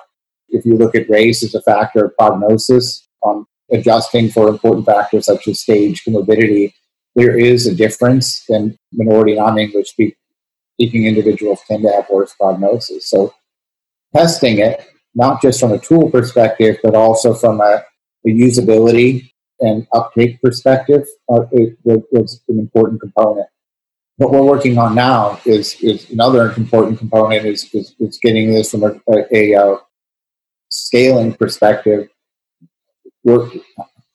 If 0.49 0.65
you 0.65 0.77
look 0.77 0.95
at 0.95 1.09
race 1.11 1.43
as 1.43 1.55
a 1.55 1.63
factor 1.63 2.07
of 2.07 2.17
prognosis, 2.17 3.07
um, 3.27 3.47
adjusting 3.75 4.31
for 4.31 4.49
important 4.49 4.87
factors 4.87 5.27
such 5.27 5.49
as 5.49 5.61
stage 5.61 6.03
comorbidity, 6.05 6.73
there 7.15 7.39
is 7.39 7.67
a 7.67 7.75
difference, 7.75 8.45
and 8.49 8.77
minority 8.93 9.35
non-English 9.35 9.89
speaking 9.89 11.07
individuals 11.07 11.61
tend 11.69 11.83
to 11.83 11.91
have 11.91 12.09
worse 12.11 12.35
prognosis. 12.35 13.11
So, 13.11 13.35
testing 14.15 14.59
it 14.59 14.87
not 15.15 15.41
just 15.41 15.61
from 15.61 15.73
a 15.73 15.79
tool 15.79 16.11
perspective, 16.11 16.79
but 16.83 16.95
also 16.95 17.35
from 17.35 17.61
a, 17.61 17.85
a 18.27 18.29
usability 18.29 19.31
and 19.61 19.87
uptake 19.93 20.41
perspective, 20.43 21.07
uh, 21.33 21.43
it, 21.53 21.79
it 21.85 22.03
was 22.11 22.43
an 22.49 22.59
important 22.59 23.01
component. 23.01 23.47
What 24.17 24.31
we're 24.31 24.43
working 24.43 24.79
on 24.79 24.95
now 24.95 25.41
is, 25.45 25.81
is 25.81 26.11
another 26.11 26.53
important 26.53 26.99
component 26.99 27.45
is, 27.45 27.73
is, 27.73 27.95
is 27.99 28.19
getting 28.23 28.53
this 28.53 28.71
from 28.71 28.85
a, 28.85 29.01
a, 29.09 29.53
a 29.53 29.61
uh, 29.61 29.79
scaling 30.69 31.35
perspective 31.35 32.09
work, 33.25 33.53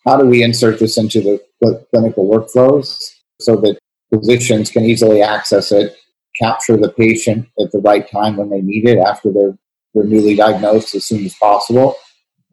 how 0.06 0.18
do 0.18 0.26
we 0.26 0.44
insert 0.44 0.80
this 0.80 0.98
into 0.98 1.40
the 1.62 1.86
clinical 1.94 2.30
workflows 2.30 2.98
so 3.40 3.56
that 3.58 3.78
physicians 4.14 4.72
can 4.72 4.84
easily 4.84 5.22
access 5.22 5.72
it, 5.72 5.96
capture 6.40 6.78
the 6.78 6.92
patient 6.92 7.48
at 7.60 7.72
the 7.72 7.80
right 7.80 8.10
time 8.10 8.38
when 8.38 8.50
they 8.50 8.62
need 8.62 8.88
it 8.88 8.98
after 8.98 9.32
they're, 9.32 9.58
they're 9.94 10.06
newly 10.06 10.36
diagnosed 10.36 10.96
as 10.96 11.06
soon 11.06 11.26
as 11.26 11.36
possible, 11.36 11.96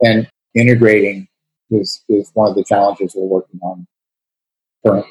and 0.01 0.29
integrating 0.55 1.29
is, 1.71 2.03
is 2.09 2.31
one 2.35 2.51
of 2.51 2.57
the 2.57 2.65
challenges 2.65 3.15
we're 3.15 3.27
working 3.27 3.61
on 3.63 3.87
currently. 4.85 5.11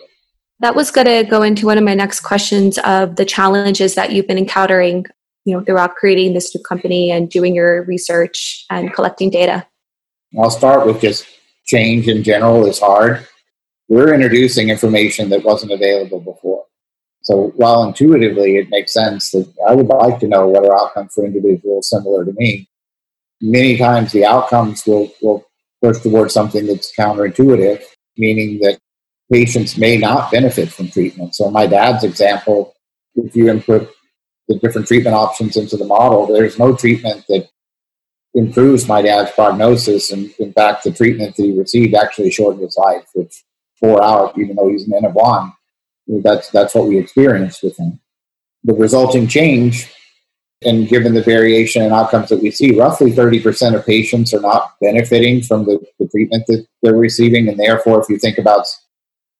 That 0.59 0.75
was 0.75 0.89
going 0.89 1.07
to 1.07 1.29
go 1.29 1.41
into 1.41 1.65
one 1.65 1.77
of 1.77 1.83
my 1.83 1.93
next 1.93 2.21
questions 2.21 2.77
of 2.79 3.17
the 3.17 3.25
challenges 3.25 3.95
that 3.95 4.11
you've 4.11 4.27
been 4.27 4.37
encountering, 4.37 5.05
you 5.43 5.55
know, 5.55 5.63
throughout 5.63 5.95
creating 5.95 6.33
this 6.33 6.55
new 6.55 6.63
company 6.63 7.11
and 7.11 7.29
doing 7.29 7.53
your 7.53 7.83
research 7.83 8.65
and 8.69 8.93
collecting 8.93 9.29
data. 9.29 9.67
I'll 10.39 10.49
start 10.49 10.85
with 10.85 11.01
just 11.01 11.27
change 11.65 12.07
in 12.07 12.23
general 12.23 12.65
is 12.65 12.79
hard. 12.79 13.27
we're 13.87 14.13
introducing 14.13 14.69
information 14.69 15.29
that 15.29 15.43
wasn't 15.43 15.71
available 15.71 16.19
before. 16.19 16.63
So 17.21 17.51
while 17.55 17.83
intuitively 17.83 18.57
it 18.57 18.69
makes 18.69 18.93
sense 18.93 19.31
that 19.31 19.51
I 19.67 19.73
would 19.75 19.87
like 19.87 20.19
to 20.19 20.27
know 20.27 20.47
what 20.47 20.65
are 20.65 20.79
outcomes 20.79 21.13
for 21.13 21.25
individuals 21.25 21.89
similar 21.89 22.25
to 22.25 22.33
me, 22.33 22.67
many 23.41 23.77
times 23.77 24.11
the 24.11 24.25
outcomes 24.25 24.85
will, 24.85 25.11
will 25.21 25.45
push 25.81 25.99
towards 25.99 26.33
something 26.33 26.65
that's 26.65 26.95
counterintuitive, 26.95 27.83
meaning 28.17 28.59
that 28.59 28.79
patients 29.31 29.77
may 29.77 29.97
not 29.97 30.31
benefit 30.31 30.71
from 30.71 30.89
treatment. 30.89 31.35
So 31.35 31.49
my 31.49 31.67
dad's 31.67 32.03
example, 32.03 32.75
if 33.15 33.35
you 33.35 33.49
input 33.49 33.89
the 34.47 34.59
different 34.59 34.87
treatment 34.87 35.15
options 35.15 35.57
into 35.57 35.77
the 35.77 35.85
model, 35.85 36.27
there's 36.27 36.59
no 36.59 36.75
treatment 36.75 37.25
that 37.29 37.49
improves 38.35 38.87
my 38.87 39.01
dad's 39.01 39.31
prognosis. 39.31 40.11
And 40.11 40.31
in 40.39 40.53
fact, 40.53 40.83
the 40.83 40.91
treatment 40.91 41.35
that 41.35 41.43
he 41.43 41.57
received 41.57 41.95
actually 41.95 42.31
shortened 42.31 42.63
his 42.63 42.77
life, 42.77 43.05
which 43.15 43.43
four 43.79 44.03
out, 44.03 44.37
even 44.37 44.55
though 44.55 44.69
he's 44.69 44.87
an 44.87 44.93
N 44.93 45.05
of 45.05 45.13
one 45.13 45.51
that's 46.07 46.49
that's 46.51 46.75
what 46.75 46.87
we 46.87 46.97
experienced 46.97 47.63
with 47.63 47.77
him. 47.77 47.99
The 48.63 48.73
resulting 48.73 49.27
change, 49.27 49.91
and 50.63 50.87
given 50.87 51.13
the 51.13 51.21
variation 51.21 51.83
in 51.83 51.91
outcomes 51.91 52.29
that 52.29 52.41
we 52.41 52.51
see, 52.51 52.77
roughly 52.77 53.11
30% 53.11 53.75
of 53.75 53.85
patients 53.85 54.33
are 54.33 54.41
not 54.41 54.73
benefiting 54.81 55.41
from 55.41 55.65
the, 55.65 55.79
the 55.99 56.07
treatment 56.07 56.43
that 56.47 56.65
they're 56.81 56.95
receiving, 56.95 57.47
and 57.47 57.59
therefore, 57.59 58.01
if 58.01 58.09
you 58.09 58.17
think 58.17 58.37
about 58.37 58.65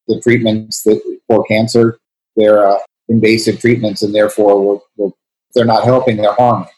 the 0.08 0.20
treatments 0.22 0.84
that 0.84 1.02
for 1.28 1.44
cancer, 1.46 1.98
they're 2.36 2.68
uh, 2.68 2.78
invasive 3.10 3.60
treatments, 3.60 4.02
and 4.02 4.14
therefore 4.14 4.62
we're, 4.64 4.80
we're, 4.98 5.12
they're 5.54 5.66
not 5.66 5.84
helping; 5.84 6.18
they're 6.18 6.34
harming. 6.34 6.70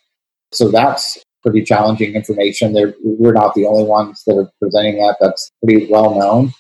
So 0.54 0.70
that's 0.72 1.18
pretty 1.44 1.64
challenging 1.64 2.16
information. 2.16 2.74
They're, 2.74 2.94
we're 3.04 3.34
not 3.34 3.54
the 3.54 3.66
only 3.66 3.86
ones 3.86 4.24
that 4.28 4.38
are 4.38 4.52
presenting 4.62 4.98
that. 4.98 5.18
That's 5.20 5.52
pretty 5.64 5.88
well 5.90 6.18
known. 6.20 6.54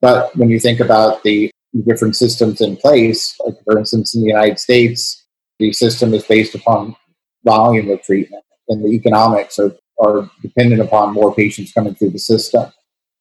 But 0.00 0.36
when 0.36 0.50
you 0.50 0.60
think 0.60 0.80
about 0.80 1.22
the 1.22 1.50
different 1.82 2.16
systems 2.16 2.60
in 2.60 2.76
place. 2.76 3.34
Like 3.44 3.56
for 3.64 3.78
instance, 3.78 4.14
in 4.14 4.22
the 4.22 4.28
United 4.28 4.58
States, 4.58 5.24
the 5.58 5.72
system 5.72 6.14
is 6.14 6.24
based 6.24 6.54
upon 6.54 6.96
volume 7.44 7.90
of 7.90 8.02
treatment, 8.02 8.44
and 8.68 8.84
the 8.84 8.88
economics 8.88 9.58
are, 9.58 9.74
are 10.00 10.30
dependent 10.42 10.80
upon 10.80 11.12
more 11.12 11.34
patients 11.34 11.72
coming 11.72 11.94
through 11.94 12.10
the 12.10 12.18
system. 12.18 12.72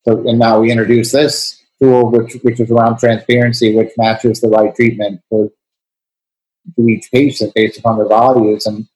So, 0.08 0.28
and 0.28 0.40
now 0.40 0.60
we 0.60 0.72
introduce 0.72 1.12
this 1.12 1.62
tool, 1.82 2.12
which 2.12 2.34
which 2.44 2.60
is 2.60 2.72
around 2.72 3.00
transparency, 3.00 3.76
which 3.76 3.92
matches 3.98 4.42
the 4.42 4.50
right 4.50 4.74
treatment 4.76 5.22
for 5.30 5.50
to 6.78 6.88
each 6.88 7.10
patient 7.12 7.54
based 7.54 7.80
upon 7.80 7.98
their 7.98 8.08
values, 8.08 8.66
and 8.66 8.88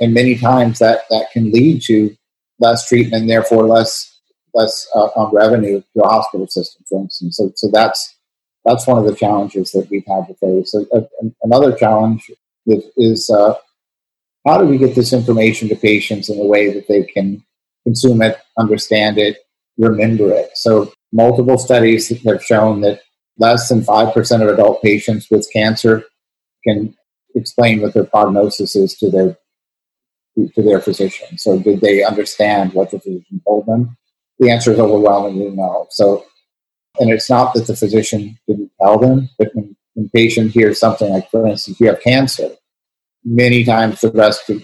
and 0.00 0.14
many 0.14 0.36
times 0.36 0.78
that 0.78 1.02
that 1.10 1.26
can 1.32 1.50
lead 1.52 1.82
to 1.82 2.16
less 2.58 2.88
treatment, 2.88 3.28
therefore 3.28 3.64
less 3.64 4.18
less 4.54 4.88
uh, 4.94 5.08
on 5.16 5.34
revenue 5.34 5.80
to 5.80 5.86
the 5.94 6.02
hospital 6.02 6.46
system, 6.48 6.84
for 6.88 7.00
instance. 7.00 7.36
So, 7.36 7.52
so 7.54 7.70
that's 7.72 8.16
that's 8.64 8.86
one 8.86 8.98
of 8.98 9.04
the 9.04 9.14
challenges 9.14 9.72
that 9.72 9.88
we've 9.90 10.04
had 10.06 10.26
to 10.26 10.34
face. 10.34 10.74
Uh, 10.74 11.00
another 11.42 11.74
challenge 11.74 12.30
is 12.66 13.30
uh, 13.30 13.54
how 14.46 14.58
do 14.58 14.66
we 14.66 14.78
get 14.78 14.94
this 14.94 15.12
information 15.12 15.68
to 15.68 15.76
patients 15.76 16.28
in 16.28 16.38
a 16.38 16.44
way 16.44 16.72
that 16.72 16.88
they 16.88 17.04
can 17.04 17.42
consume 17.84 18.22
it, 18.22 18.38
understand 18.58 19.18
it, 19.18 19.38
remember 19.78 20.32
it? 20.32 20.50
So, 20.54 20.92
multiple 21.12 21.58
studies 21.58 22.08
have 22.24 22.44
shown 22.44 22.80
that 22.82 23.00
less 23.38 23.68
than 23.68 23.80
5% 23.80 24.42
of 24.42 24.48
adult 24.48 24.82
patients 24.82 25.28
with 25.30 25.50
cancer 25.52 26.04
can 26.66 26.94
explain 27.34 27.80
what 27.80 27.94
their 27.94 28.04
prognosis 28.04 28.76
is 28.76 28.94
to 28.98 29.10
their 29.10 29.36
to 30.48 30.62
their 30.62 30.80
physician. 30.80 31.38
So, 31.38 31.58
did 31.58 31.80
they 31.80 32.02
understand 32.04 32.72
what 32.72 32.90
the 32.90 33.00
physician 33.00 33.40
told 33.46 33.66
them? 33.66 33.96
The 34.38 34.50
answer 34.50 34.72
is 34.72 34.78
overwhelmingly 34.78 35.50
no. 35.50 35.86
So, 35.90 36.24
and 36.98 37.10
it's 37.10 37.30
not 37.30 37.54
that 37.54 37.66
the 37.66 37.76
physician 37.76 38.38
didn't 38.48 38.72
tell 38.80 38.98
them, 38.98 39.28
but 39.38 39.54
when, 39.54 39.76
when 39.94 40.08
patient 40.10 40.52
hears 40.52 40.80
something 40.80 41.10
like, 41.12 41.30
for 41.30 41.46
instance, 41.46 41.78
you 41.80 41.86
have 41.88 42.00
cancer, 42.00 42.50
many 43.24 43.64
times 43.64 44.00
the 44.00 44.10
rest 44.12 44.48
of 44.48 44.62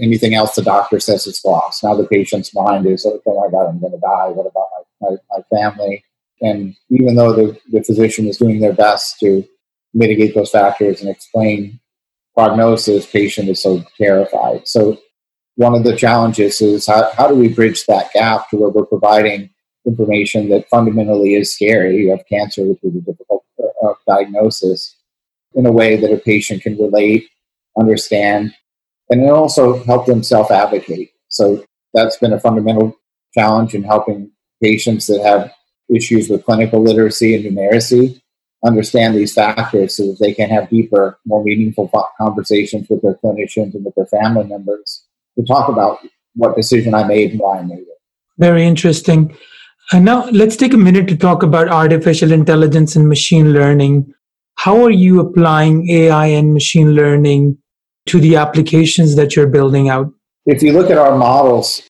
anything 0.00 0.34
else 0.34 0.54
the 0.54 0.62
doctor 0.62 1.00
says 1.00 1.26
is 1.26 1.44
lost. 1.44 1.82
Now 1.82 1.94
the 1.94 2.06
patient's 2.06 2.54
mind 2.54 2.86
is, 2.86 3.04
oh 3.04 3.20
my 3.26 3.50
God, 3.50 3.68
I'm 3.68 3.80
going 3.80 3.92
to 3.92 3.98
die. 3.98 4.28
What 4.28 4.46
about 4.46 4.68
my, 5.00 5.10
my, 5.10 5.16
my 5.30 5.58
family? 5.58 6.04
And 6.40 6.76
even 6.90 7.16
though 7.16 7.32
the, 7.32 7.58
the 7.70 7.82
physician 7.82 8.26
is 8.28 8.38
doing 8.38 8.60
their 8.60 8.72
best 8.72 9.18
to 9.20 9.44
mitigate 9.94 10.34
those 10.34 10.50
factors 10.50 11.00
and 11.00 11.10
explain 11.10 11.80
prognosis, 12.34 13.06
patient 13.06 13.48
is 13.48 13.60
so 13.60 13.82
terrified. 13.96 14.68
So 14.68 14.98
one 15.58 15.74
of 15.74 15.82
the 15.82 15.96
challenges 15.96 16.60
is 16.60 16.86
how, 16.86 17.10
how 17.16 17.26
do 17.26 17.34
we 17.34 17.48
bridge 17.48 17.84
that 17.86 18.12
gap 18.12 18.48
to 18.48 18.56
where 18.56 18.68
we're 18.68 18.86
providing 18.86 19.50
information 19.84 20.48
that 20.50 20.68
fundamentally 20.68 21.34
is 21.34 21.52
scary. 21.52 21.96
You 21.96 22.10
have 22.10 22.24
cancer, 22.28 22.64
which 22.64 22.78
is 22.84 22.94
a 22.94 23.00
difficult 23.00 23.44
uh, 23.84 23.94
diagnosis, 24.06 24.94
in 25.54 25.66
a 25.66 25.72
way 25.72 25.96
that 25.96 26.12
a 26.12 26.16
patient 26.16 26.62
can 26.62 26.78
relate, 26.78 27.28
understand, 27.76 28.54
and 29.10 29.20
then 29.20 29.30
also 29.30 29.82
help 29.82 30.06
them 30.06 30.22
self 30.22 30.52
advocate. 30.52 31.10
So 31.28 31.64
that's 31.92 32.18
been 32.18 32.32
a 32.32 32.38
fundamental 32.38 32.96
challenge 33.34 33.74
in 33.74 33.82
helping 33.82 34.30
patients 34.62 35.08
that 35.08 35.24
have 35.24 35.52
issues 35.92 36.28
with 36.28 36.44
clinical 36.44 36.80
literacy 36.80 37.34
and 37.34 37.44
numeracy 37.44 38.20
understand 38.64 39.16
these 39.16 39.34
factors 39.34 39.96
so 39.96 40.06
that 40.06 40.18
they 40.20 40.34
can 40.34 40.50
have 40.50 40.70
deeper, 40.70 41.18
more 41.26 41.42
meaningful 41.42 41.90
conversations 42.16 42.86
with 42.88 43.02
their 43.02 43.14
clinicians 43.14 43.74
and 43.74 43.84
with 43.84 43.94
their 43.96 44.06
family 44.06 44.44
members 44.44 45.07
to 45.38 45.46
talk 45.46 45.68
about 45.68 45.98
what 46.34 46.56
decision 46.56 46.94
I 46.94 47.04
made 47.06 47.32
and 47.32 47.40
why 47.40 47.58
I 47.58 47.62
made 47.62 47.78
it. 47.78 47.98
Very 48.38 48.66
interesting. 48.66 49.36
And 49.92 50.04
now 50.04 50.26
let's 50.30 50.56
take 50.56 50.74
a 50.74 50.78
minute 50.78 51.08
to 51.08 51.16
talk 51.16 51.42
about 51.42 51.68
artificial 51.68 52.32
intelligence 52.32 52.94
and 52.96 53.08
machine 53.08 53.52
learning. 53.52 54.12
How 54.56 54.84
are 54.84 54.90
you 54.90 55.20
applying 55.20 55.88
AI 55.90 56.26
and 56.26 56.52
machine 56.52 56.92
learning 56.92 57.58
to 58.06 58.20
the 58.20 58.36
applications 58.36 59.16
that 59.16 59.34
you're 59.34 59.46
building 59.46 59.88
out? 59.88 60.12
If 60.46 60.62
you 60.62 60.72
look 60.72 60.90
at 60.90 60.98
our 60.98 61.16
models, 61.16 61.82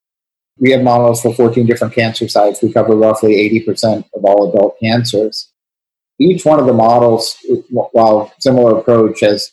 we 0.57 0.71
have 0.71 0.81
models 0.81 1.21
for 1.21 1.33
14 1.33 1.65
different 1.65 1.93
cancer 1.93 2.27
sites. 2.27 2.61
We 2.61 2.71
cover 2.71 2.95
roughly 2.95 3.35
80% 3.65 4.05
of 4.13 4.25
all 4.25 4.49
adult 4.49 4.77
cancers. 4.79 5.51
Each 6.19 6.43
one 6.45 6.59
of 6.59 6.65
the 6.65 6.73
models, 6.73 7.37
while 7.69 8.33
similar 8.39 8.77
approach, 8.77 9.21
has 9.21 9.51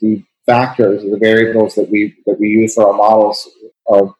the 0.00 0.22
factors, 0.46 1.02
the 1.02 1.18
variables 1.18 1.74
that 1.74 1.90
we 1.90 2.14
that 2.26 2.38
we 2.38 2.48
use 2.48 2.74
for 2.74 2.88
our 2.88 2.96
models 2.96 3.48
are 3.88 4.14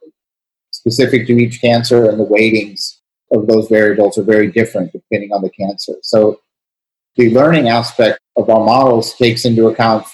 specific 0.73 1.27
to 1.27 1.39
each 1.39 1.61
cancer 1.61 2.11
and 2.11 2.19
the 2.21 2.25
weightings 2.25 3.01
of 3.33 3.47
those 3.47 3.69
variables 3.69 4.19
are 4.19 4.23
very 4.23 4.51
different 4.51 4.93
depending 4.93 5.33
on 5.33 5.43
the 5.43 5.51
cancer. 5.51 5.95
So 6.03 6.41
the 7.17 7.31
learning 7.31 7.69
aspect 7.69 8.21
of 8.37 8.51
our 8.51 8.65
models 8.65 9.15
takes 9.15 9.45
into 9.45 9.69
account, 9.69 10.07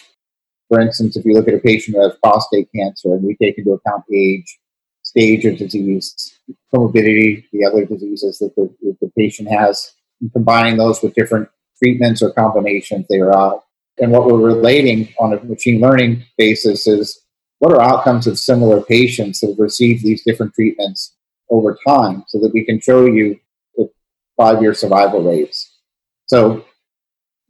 for 0.68 0.80
instance, 0.80 1.16
if 1.16 1.24
you 1.24 1.34
look 1.34 1.48
at 1.48 1.54
a 1.54 1.58
patient 1.58 1.96
who 1.96 2.02
has 2.02 2.16
prostate 2.22 2.68
cancer 2.74 3.14
and 3.14 3.24
we 3.24 3.36
take 3.36 3.58
into 3.58 3.72
account 3.72 4.04
age, 4.14 4.58
stage 5.02 5.44
of 5.44 5.58
disease, 5.58 6.38
comorbidity, 6.72 7.44
the 7.52 7.64
other 7.64 7.84
diseases 7.84 8.38
that 8.38 8.54
the, 8.56 8.72
that 8.82 8.96
the 9.00 9.10
patient 9.18 9.48
has, 9.50 9.92
and 10.20 10.32
combining 10.32 10.76
those 10.76 11.02
with 11.02 11.14
different 11.14 11.48
treatments 11.82 12.22
or 12.22 12.32
combinations 12.32 13.06
thereof. 13.08 13.60
And 13.98 14.10
what 14.10 14.26
we're 14.26 14.40
relating 14.40 15.12
on 15.18 15.34
a 15.34 15.44
machine 15.44 15.80
learning 15.80 16.24
basis 16.38 16.86
is 16.86 17.22
what 17.58 17.72
are 17.72 17.80
outcomes 17.80 18.26
of 18.26 18.38
similar 18.38 18.80
patients 18.80 19.40
that 19.40 19.50
have 19.50 19.58
received 19.58 20.02
these 20.02 20.24
different 20.24 20.54
treatments 20.54 21.14
over 21.50 21.78
time 21.86 22.24
so 22.26 22.38
that 22.40 22.52
we 22.52 22.64
can 22.64 22.80
show 22.80 23.06
you 23.06 23.38
the 23.76 23.88
five 24.36 24.62
year 24.62 24.74
survival 24.74 25.22
rates. 25.22 25.78
So 26.26 26.64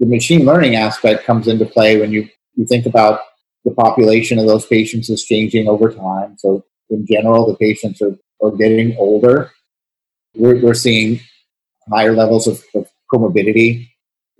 the 0.01 0.07
machine 0.07 0.45
learning 0.45 0.77
aspect 0.77 1.25
comes 1.25 1.47
into 1.49 1.65
play 1.65 2.01
when 2.01 2.11
you, 2.11 2.29
you 2.55 2.67
think 2.67 2.87
about 2.87 3.21
the 3.65 3.71
population 3.71 4.39
of 4.39 4.47
those 4.47 4.67
patients 4.67 5.09
is 5.09 5.25
changing 5.25 5.69
over 5.69 5.93
time. 5.93 6.37
So 6.37 6.65
in 6.91 7.07
general, 7.07 7.47
the 7.47 7.57
patients 7.57 8.03
are, 8.03 8.17
are 8.43 8.51
getting 8.51 8.97
older. 8.99 9.53
We're, 10.35 10.61
we're 10.61 10.75
seeing 10.75 11.21
higher 11.89 12.13
levels 12.13 12.47
of, 12.47 12.63
of 12.75 12.89
comorbidity. 13.13 13.89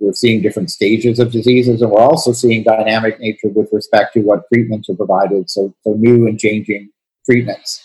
We're 0.03 0.13
seeing 0.13 0.41
different 0.41 0.69
stages 0.69 1.17
of 1.17 1.31
diseases, 1.31 1.81
and 1.81 1.89
we're 1.89 2.01
also 2.01 2.33
seeing 2.33 2.63
dynamic 2.63 3.21
nature 3.21 3.47
with 3.47 3.69
respect 3.71 4.13
to 4.13 4.19
what 4.19 4.43
treatments 4.51 4.89
are 4.89 4.95
provided. 4.95 5.49
So, 5.49 5.73
so 5.81 5.93
new 5.93 6.27
and 6.27 6.37
changing 6.37 6.89
treatments. 7.25 7.81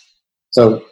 So 0.50 0.84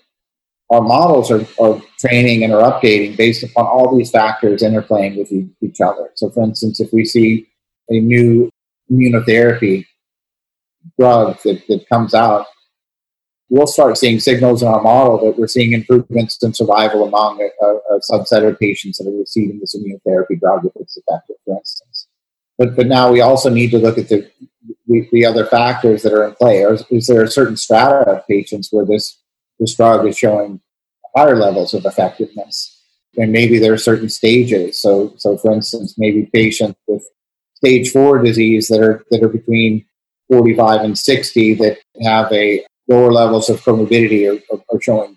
our 0.70 0.82
models 0.82 1.32
are, 1.32 1.44
are 1.60 1.82
training 1.98 2.44
and 2.44 2.52
are 2.52 2.70
updating 2.70 3.16
based 3.16 3.42
upon 3.42 3.66
all 3.66 3.96
these 3.96 4.10
factors 4.10 4.62
interplaying 4.62 5.18
with 5.18 5.32
each 5.60 5.80
other. 5.80 6.10
So, 6.14 6.30
for 6.30 6.44
instance, 6.44 6.78
if 6.78 6.92
we 6.92 7.04
see 7.04 7.48
a 7.88 7.98
new 7.98 8.48
immunotherapy 8.90 9.84
drug 10.96 11.38
that, 11.42 11.62
that 11.68 11.88
comes 11.88 12.14
out, 12.14 12.46
we'll 13.48 13.66
start 13.66 13.96
seeing 13.96 14.18
signals 14.18 14.62
in 14.62 14.68
our 14.68 14.82
model 14.82 15.24
that 15.24 15.38
we're 15.38 15.46
seeing 15.46 15.72
improvements 15.72 16.42
in 16.42 16.52
survival 16.52 17.06
among 17.06 17.40
a, 17.40 17.64
a, 17.64 17.96
a 17.96 18.00
subset 18.10 18.48
of 18.48 18.58
patients 18.58 18.98
that 18.98 19.08
are 19.08 19.18
receiving 19.18 19.60
this 19.60 19.76
immunotherapy 19.76 20.38
drug 20.40 20.64
if 20.64 20.72
it's 20.76 20.96
effective, 20.96 21.36
for 21.44 21.56
instance. 21.56 22.08
But, 22.58 22.74
but 22.74 22.86
now 22.86 23.12
we 23.12 23.20
also 23.20 23.50
need 23.50 23.70
to 23.70 23.78
look 23.78 23.98
at 23.98 24.08
the, 24.08 24.28
the, 24.86 25.08
the 25.12 25.26
other 25.26 25.46
factors 25.46 26.02
that 26.02 26.12
are 26.12 26.26
in 26.26 26.34
play. 26.34 26.62
Is, 26.62 26.84
is 26.90 27.06
there 27.06 27.22
a 27.22 27.30
certain 27.30 27.56
strata 27.56 28.10
of 28.10 28.26
patients 28.26 28.70
where 28.72 28.84
this 28.84 29.18
this 29.58 29.74
drug 29.74 30.06
is 30.06 30.18
showing 30.18 30.60
higher 31.16 31.36
levels 31.36 31.74
of 31.74 31.84
effectiveness. 31.84 32.72
and 33.18 33.32
maybe 33.32 33.58
there 33.58 33.72
are 33.72 33.78
certain 33.78 34.10
stages. 34.10 34.80
So, 34.80 35.14
so 35.16 35.38
for 35.38 35.50
instance, 35.50 35.94
maybe 35.96 36.28
patients 36.34 36.78
with 36.86 37.02
stage 37.54 37.90
four 37.90 38.22
disease 38.22 38.68
that 38.68 38.80
are 38.80 39.04
that 39.10 39.22
are 39.22 39.28
between 39.28 39.86
45 40.30 40.80
and 40.82 40.98
60 40.98 41.54
that 41.54 41.78
have 42.02 42.30
a 42.32 42.66
lower 42.88 43.12
levels 43.12 43.48
of 43.48 43.60
comorbidity 43.62 44.28
are, 44.30 44.54
are, 44.54 44.62
are 44.70 44.80
showing 44.80 45.16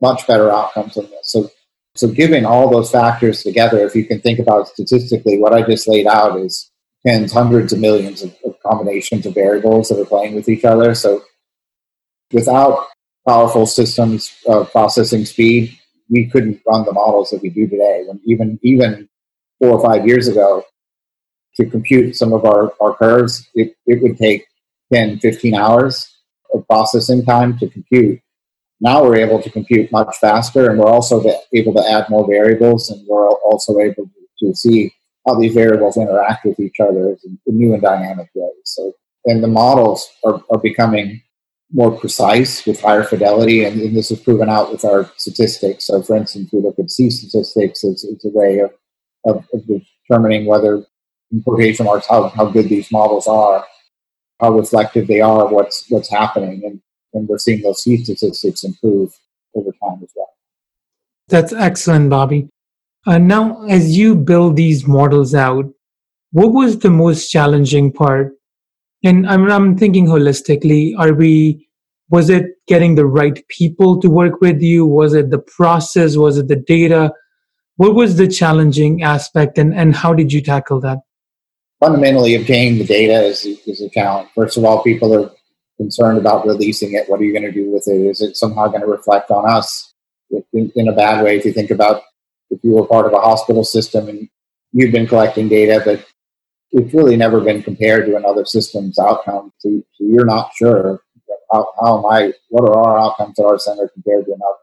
much 0.00 0.26
better 0.26 0.50
outcomes 0.50 0.94
than 0.94 1.10
this. 1.10 1.30
So, 1.30 1.50
so 1.94 2.08
giving 2.08 2.44
all 2.44 2.70
those 2.70 2.90
factors 2.90 3.42
together, 3.42 3.86
if 3.86 3.94
you 3.94 4.04
can 4.04 4.20
think 4.20 4.38
about 4.38 4.68
statistically, 4.68 5.38
what 5.38 5.52
I 5.52 5.62
just 5.62 5.88
laid 5.88 6.06
out 6.06 6.38
is 6.38 6.70
tens, 7.06 7.32
hundreds 7.32 7.72
of 7.72 7.78
millions 7.78 8.22
of, 8.22 8.34
of 8.44 8.56
combinations 8.60 9.26
of 9.26 9.34
variables 9.34 9.88
that 9.88 10.00
are 10.00 10.04
playing 10.04 10.34
with 10.34 10.48
each 10.48 10.64
other. 10.64 10.94
So, 10.94 11.22
without 12.32 12.86
powerful 13.26 13.66
systems 13.66 14.34
of 14.46 14.70
processing 14.72 15.24
speed, 15.24 15.78
we 16.10 16.26
couldn't 16.26 16.60
run 16.66 16.84
the 16.84 16.92
models 16.92 17.30
that 17.30 17.42
we 17.42 17.48
do 17.48 17.66
today. 17.68 18.04
When 18.06 18.20
even 18.24 18.58
even 18.62 19.08
four 19.58 19.78
or 19.78 19.82
five 19.82 20.06
years 20.06 20.28
ago, 20.28 20.64
to 21.56 21.66
compute 21.66 22.16
some 22.16 22.32
of 22.32 22.44
our, 22.44 22.72
our 22.80 22.94
curves, 22.96 23.48
it, 23.54 23.76
it 23.86 24.02
would 24.02 24.18
take 24.18 24.44
10, 24.92 25.20
15 25.20 25.54
hours 25.54 26.13
of 26.54 26.66
processing 26.66 27.24
time 27.24 27.58
to 27.58 27.68
compute. 27.68 28.20
Now 28.80 29.02
we're 29.02 29.16
able 29.16 29.42
to 29.42 29.50
compute 29.50 29.92
much 29.92 30.16
faster, 30.20 30.70
and 30.70 30.78
we're 30.78 30.90
also 30.90 31.22
able 31.52 31.74
to 31.74 31.90
add 31.90 32.08
more 32.08 32.26
variables, 32.26 32.90
and 32.90 33.06
we're 33.08 33.28
also 33.28 33.78
able 33.78 34.10
to 34.40 34.54
see 34.54 34.92
how 35.26 35.38
these 35.38 35.54
variables 35.54 35.96
interact 35.96 36.44
with 36.44 36.60
each 36.60 36.80
other 36.80 37.16
in 37.24 37.38
new 37.46 37.72
and 37.72 37.82
dynamic 37.82 38.28
ways. 38.34 38.52
So, 38.64 38.92
and 39.24 39.42
the 39.42 39.48
models 39.48 40.06
are, 40.24 40.42
are 40.50 40.58
becoming 40.58 41.22
more 41.72 41.90
precise 41.98 42.66
with 42.66 42.80
higher 42.80 43.02
fidelity, 43.02 43.64
and, 43.64 43.80
and, 43.80 43.96
this 43.96 44.10
is 44.10 44.20
proven 44.20 44.48
out 44.48 44.70
with 44.70 44.84
our 44.84 45.10
statistics. 45.16 45.86
So, 45.86 46.02
for 46.02 46.16
instance, 46.16 46.50
we 46.52 46.60
look 46.60 46.78
at 46.78 46.90
C 46.90 47.10
statistics 47.10 47.82
as, 47.84 48.04
as 48.04 48.24
a 48.24 48.28
way 48.28 48.58
of, 48.58 48.70
of, 49.24 49.44
of, 49.52 49.62
determining 50.06 50.46
whether, 50.46 50.84
in 51.32 51.42
quotation 51.42 51.86
marks, 51.86 52.06
how, 52.06 52.28
how 52.28 52.46
good 52.46 52.68
these 52.68 52.92
models 52.92 53.26
are, 53.26 53.66
how 54.44 54.52
reflective 54.52 55.06
they 55.06 55.20
are 55.20 55.46
of 55.46 55.50
what's 55.50 55.84
what's 55.88 56.10
happening, 56.10 56.62
and, 56.64 56.80
and 57.14 57.28
we're 57.28 57.38
seeing 57.38 57.62
those 57.62 57.82
C 57.82 58.02
statistics 58.04 58.62
improve 58.62 59.10
over 59.54 59.70
time 59.82 60.00
as 60.02 60.10
well. 60.14 60.32
That's 61.28 61.52
excellent, 61.52 62.10
Bobby. 62.10 62.48
Uh, 63.06 63.18
now, 63.18 63.64
as 63.68 63.96
you 63.96 64.14
build 64.14 64.56
these 64.56 64.86
models 64.86 65.34
out, 65.34 65.66
what 66.32 66.52
was 66.52 66.78
the 66.78 66.90
most 66.90 67.30
challenging 67.30 67.92
part? 67.92 68.32
And 69.02 69.26
I'm, 69.26 69.50
I'm 69.50 69.76
thinking 69.76 70.06
holistically 70.06 70.94
are 70.98 71.14
we 71.14 71.68
was 72.10 72.28
it 72.28 72.46
getting 72.66 72.94
the 72.94 73.06
right 73.06 73.42
people 73.48 74.00
to 74.00 74.08
work 74.10 74.40
with 74.40 74.60
you? 74.60 74.86
Was 74.86 75.14
it 75.14 75.30
the 75.30 75.38
process? 75.38 76.16
Was 76.16 76.38
it 76.38 76.48
the 76.48 76.56
data? 76.56 77.12
What 77.76 77.94
was 77.94 78.16
the 78.16 78.28
challenging 78.28 79.02
aspect 79.02 79.58
and, 79.58 79.74
and 79.74 79.96
how 79.96 80.12
did 80.14 80.32
you 80.32 80.40
tackle 80.42 80.80
that 80.80 80.98
fundamentally 81.80 82.34
obtaining 82.34 82.78
the 82.78 82.84
data 82.84 83.22
is, 83.24 83.44
is 83.44 83.80
a 83.80 83.88
challenge 83.90 84.28
first 84.34 84.56
of 84.56 84.64
all 84.64 84.82
people 84.82 85.14
are 85.14 85.30
concerned 85.76 86.18
about 86.18 86.46
releasing 86.46 86.94
it 86.94 87.08
what 87.08 87.20
are 87.20 87.24
you 87.24 87.32
going 87.32 87.44
to 87.44 87.52
do 87.52 87.70
with 87.70 87.86
it 87.88 88.06
is 88.06 88.20
it 88.20 88.36
somehow 88.36 88.68
going 88.68 88.80
to 88.80 88.86
reflect 88.86 89.30
on 89.30 89.48
us 89.48 89.92
in, 90.52 90.72
in 90.76 90.88
a 90.88 90.92
bad 90.92 91.22
way 91.22 91.36
if 91.36 91.44
you 91.44 91.52
think 91.52 91.70
about 91.70 92.02
if 92.50 92.60
you 92.62 92.72
were 92.72 92.86
part 92.86 93.06
of 93.06 93.12
a 93.12 93.20
hospital 93.20 93.64
system 93.64 94.08
and 94.08 94.28
you've 94.72 94.92
been 94.92 95.06
collecting 95.06 95.48
data 95.48 95.82
but 95.84 96.04
it's 96.74 96.92
really 96.92 97.16
never 97.16 97.40
been 97.40 97.62
compared 97.62 98.04
to 98.06 98.16
another 98.16 98.44
system's 98.44 98.98
outcome. 98.98 99.52
So, 99.58 99.70
so 99.92 100.04
you're 100.04 100.26
not 100.26 100.50
sure 100.56 101.00
how, 101.52 101.72
how 101.80 101.98
am 101.98 102.06
I, 102.06 102.32
what 102.48 102.68
are 102.68 102.76
our 102.76 102.98
outcomes 102.98 103.38
at 103.38 103.44
our 103.44 103.60
center 103.60 103.88
compared 103.88 104.26
to 104.26 104.32
another. 104.32 104.58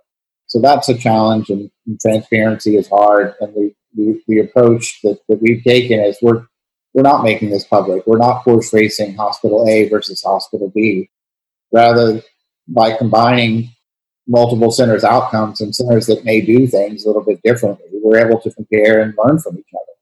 So 0.47 0.59
that's 0.59 0.89
a 0.89 0.97
challenge, 0.97 1.49
and, 1.49 1.71
and 1.87 1.97
transparency 2.01 2.75
is 2.75 2.89
hard. 2.89 3.35
And 3.39 3.53
the, 3.55 3.73
the, 3.95 4.21
the 4.27 4.39
approach 4.39 4.99
that, 5.03 5.19
that 5.29 5.41
we've 5.41 5.63
taken 5.63 6.01
is 6.01 6.17
we're 6.21 6.45
we're 6.93 7.03
not 7.03 7.23
making 7.23 7.49
this 7.49 7.65
public. 7.65 8.05
We're 8.05 8.17
not 8.17 8.41
horse 8.41 8.73
racing 8.73 9.15
hospital 9.15 9.67
A 9.67 9.87
versus 9.89 10.21
hospital 10.21 10.71
B. 10.73 11.09
Rather, 11.71 12.21
by 12.67 12.95
combining 12.95 13.69
multiple 14.27 14.71
centers' 14.71 15.03
outcomes 15.03 15.61
and 15.61 15.75
centers 15.75 16.05
that 16.07 16.25
may 16.25 16.41
do 16.41 16.67
things 16.67 17.03
a 17.03 17.07
little 17.07 17.23
bit 17.23 17.41
differently, 17.43 17.85
we're 17.93 18.25
able 18.25 18.39
to 18.41 18.51
compare 18.51 19.01
and 19.01 19.13
learn 19.17 19.39
from 19.39 19.57
each 19.57 19.65
other. 19.73 19.93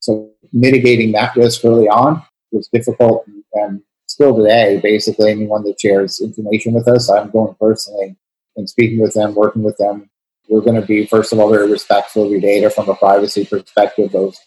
So 0.00 0.30
mitigating 0.52 1.12
that 1.12 1.36
risk 1.36 1.64
early 1.64 1.88
on 1.88 2.22
was 2.50 2.68
difficult 2.68 3.26
and 3.54 3.82
still 4.06 4.36
today, 4.36 4.80
basically 4.82 5.30
anyone 5.30 5.64
that 5.64 5.80
shares 5.80 6.20
information 6.20 6.72
with 6.72 6.88
us, 6.88 7.10
I'm 7.10 7.30
going 7.30 7.54
personally 7.60 8.16
and 8.56 8.68
speaking 8.68 9.00
with 9.00 9.14
them, 9.14 9.34
working 9.34 9.62
with 9.62 9.76
them. 9.76 10.10
We're 10.48 10.62
going 10.62 10.80
to 10.80 10.86
be, 10.86 11.06
first 11.06 11.32
of 11.32 11.38
all, 11.38 11.50
very 11.50 11.70
respectful 11.70 12.24
of 12.24 12.30
your 12.30 12.40
data 12.40 12.70
from 12.70 12.88
a 12.88 12.94
privacy 12.94 13.44
perspective. 13.44 14.12
Those 14.12 14.38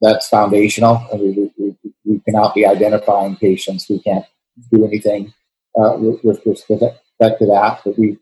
that's 0.00 0.28
foundational, 0.28 1.06
we, 1.12 1.50
we, 1.58 1.74
we 2.04 2.20
cannot 2.20 2.54
be 2.54 2.66
identifying 2.66 3.36
patients. 3.36 3.88
We 3.88 4.00
can't 4.00 4.24
do 4.72 4.86
anything 4.86 5.32
uh, 5.78 5.96
with, 5.98 6.22
with 6.24 6.46
respect 6.46 7.40
to 7.40 7.46
that, 7.46 7.80
but 7.84 7.98
we 7.98 8.18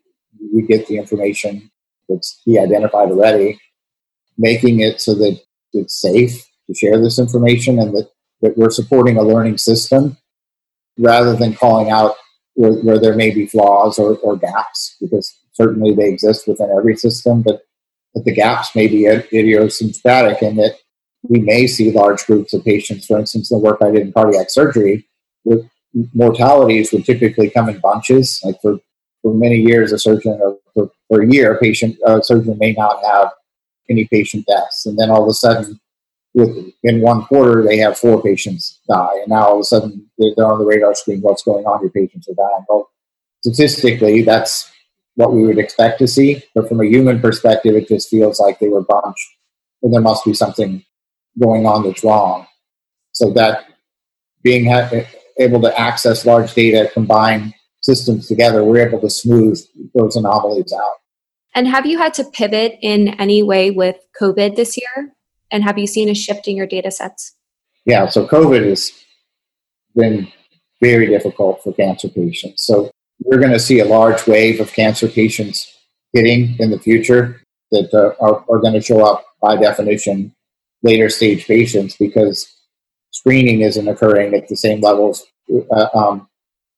we 0.53 0.63
get 0.63 0.87
the 0.87 0.99
information 0.99 1.71
that's 2.09 2.41
de-identified 2.47 3.11
already, 3.11 3.59
making 4.39 4.81
it 4.81 5.01
so 5.01 5.15
that 5.15 5.41
it's 5.73 6.01
safe 6.01 6.47
to 6.67 6.75
share 6.75 7.01
this 7.01 7.19
information 7.19 7.79
and 7.79 7.95
that, 7.95 8.11
that 8.43 8.57
we're 8.57 8.71
supporting 8.71 9.17
a 9.17 9.23
learning 9.23 9.59
system 9.59 10.17
rather 10.99 11.35
than 11.35 11.55
calling 11.55 11.91
out 11.91 12.17
where, 12.55 12.73
where 12.73 12.99
there 12.99 13.15
may 13.15 13.31
be 13.31 13.47
flaws 13.47 13.99
or, 13.99 14.17
or, 14.19 14.37
gaps, 14.37 14.97
because 15.01 15.39
certainly 15.53 15.95
they 15.95 16.09
exist 16.09 16.49
within 16.49 16.71
every 16.71 16.97
system, 16.97 17.43
but, 17.43 17.63
but 18.15 18.25
the 18.25 18.35
gaps 18.35 18.75
may 18.75 18.87
be 18.87 19.07
idiosyncratic 19.07 20.43
in 20.43 20.57
that 20.57 20.79
we 21.29 21.41
may 21.41 21.67
see 21.67 21.91
large 21.91 22.27
groups 22.27 22.53
of 22.53 22.65
patients, 22.65 23.07
for 23.07 23.19
instance, 23.19 23.49
the 23.49 23.59
work 23.59 23.79
I 23.83 23.91
did 23.91 24.03
in 24.03 24.13
cardiac 24.13 24.51
surgery, 24.51 25.09
with 25.45 25.69
mortalities 26.15 26.93
would 26.93 27.05
typically 27.05 27.51
come 27.51 27.69
in 27.69 27.81
bunches. 27.81 28.41
Like 28.45 28.61
for, 28.61 28.79
for 29.23 29.35
many 29.35 29.57
years, 29.57 29.93
a 29.93 29.99
surgeon, 29.99 30.39
or 30.41 30.59
for, 30.75 30.91
for 31.09 31.23
a 31.23 31.31
year, 31.31 31.55
a 31.55 31.59
patient, 31.59 31.97
a 32.05 32.23
surgeon 32.23 32.59
may 32.59 32.73
not 32.73 33.03
have 33.05 33.31
any 33.89 34.07
patient 34.07 34.47
deaths. 34.47 34.87
And 34.87 34.99
then 34.99 35.11
all 35.11 35.23
of 35.23 35.29
a 35.29 35.35
sudden, 35.35 35.81
in 36.35 37.01
one 37.01 37.23
quarter, 37.23 37.63
they 37.63 37.79
have 37.79 37.97
four 37.97 38.23
patients 38.23 38.79
die. 38.89 39.21
And 39.21 39.29
now 39.29 39.47
all 39.47 39.55
of 39.55 39.61
a 39.61 39.65
sudden, 39.65 40.11
they're 40.19 40.47
on 40.47 40.59
the 40.59 40.67
radar 40.67 40.95
screen. 40.95 41.21
What's 41.21 41.43
going 41.43 41.65
on? 41.65 41.81
Your 41.81 41.91
patients 41.91 42.29
are 42.29 42.35
dying. 42.35 42.65
Well, 42.69 42.91
statistically, 43.43 44.23
that's 44.23 44.71
what 45.15 45.33
we 45.33 45.47
would 45.47 45.59
expect 45.59 45.99
to 46.01 46.07
see. 46.07 46.43
But 46.55 46.69
from 46.69 46.81
a 46.81 46.87
human 46.87 47.21
perspective, 47.21 47.75
it 47.75 47.89
just 47.89 48.11
feels 48.11 48.39
like 48.39 48.59
they 48.59 48.69
were 48.69 48.85
bunched 48.85 49.29
and 49.83 49.95
there 49.95 50.01
must 50.01 50.25
be 50.25 50.35
something 50.35 50.85
going 51.41 51.67
on 51.67 51.83
that's 51.83 52.05
wrong. 52.05 52.47
So 53.13 53.33
that 53.33 53.67
being 54.43 54.67
able 55.39 55.61
to 55.61 55.81
access 55.81 56.27
large 56.27 56.55
data, 56.55 56.91
combine 56.93 57.55
systems 57.83 58.29
together, 58.29 58.65
we're 58.65 58.87
able 58.87 59.01
to 59.01 59.11
smooth 59.11 59.61
those 59.95 60.17
anomalies 60.17 60.73
out. 60.73 60.97
And 61.55 61.67
have 61.69 61.87
you 61.87 61.99
had 61.99 62.13
to 62.15 62.25
pivot 62.25 62.79
in 62.83 63.09
any 63.21 63.43
way 63.43 63.71
with 63.71 63.97
COVID 64.21 64.57
this 64.57 64.77
year? 64.77 65.15
And 65.51 65.65
have 65.65 65.79
you 65.79 65.87
seen 65.87 66.09
a 66.09 66.15
shift 66.15 66.49
in 66.49 66.57
your 66.57 66.67
data 66.67 66.91
sets? 66.91 67.35
Yeah, 67.87 68.09
so 68.09 68.27
COVID 68.27 68.69
has 68.69 68.93
been 69.95 70.31
very 70.83 71.07
difficult 71.07 71.63
for 71.63 71.73
cancer 71.73 72.09
patients. 72.09 72.67
So 72.67 72.91
we're 73.21 73.39
going 73.39 73.53
to 73.53 73.59
see 73.59 73.81
a 73.81 73.87
large 73.87 74.27
wave 74.27 74.61
of 74.61 74.73
cancer 74.73 75.09
patients 75.09 75.73
hitting 76.13 76.57
in 76.59 76.71
the 76.71 76.79
future 76.79 77.41
that 77.71 77.89
uh, 77.95 78.23
are, 78.23 78.45
are 78.51 78.59
going 78.59 78.75
to 78.75 78.83
show 78.83 79.05
up 79.05 79.25
by 79.41 79.57
definition 79.57 80.35
later 80.87 81.11
stage 81.11 81.47
patients 81.47 81.97
because 81.97 82.49
screening 83.11 83.61
isn't 83.61 83.89
occurring 83.89 84.35
at 84.35 84.49
the 84.49 84.57
same 84.57 84.81
levels. 84.81 85.25
Uh, 85.71 85.89
um, 85.95 86.29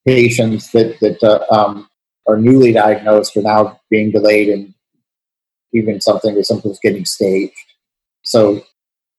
patients 0.07 0.71
that, 0.73 0.99
that 1.01 1.23
uh, 1.23 1.44
um, 1.55 1.88
are 2.27 2.38
newly 2.38 2.73
diagnosed 2.73 3.37
are 3.37 3.42
now 3.42 3.79
being 3.90 4.11
delayed 4.11 4.49
and 4.49 4.75
even 5.73 6.01
something 6.01 6.37
as 6.37 6.49
simple 6.49 6.71
as 6.71 6.79
getting 6.83 7.05
staged. 7.05 7.55
So 8.23 8.62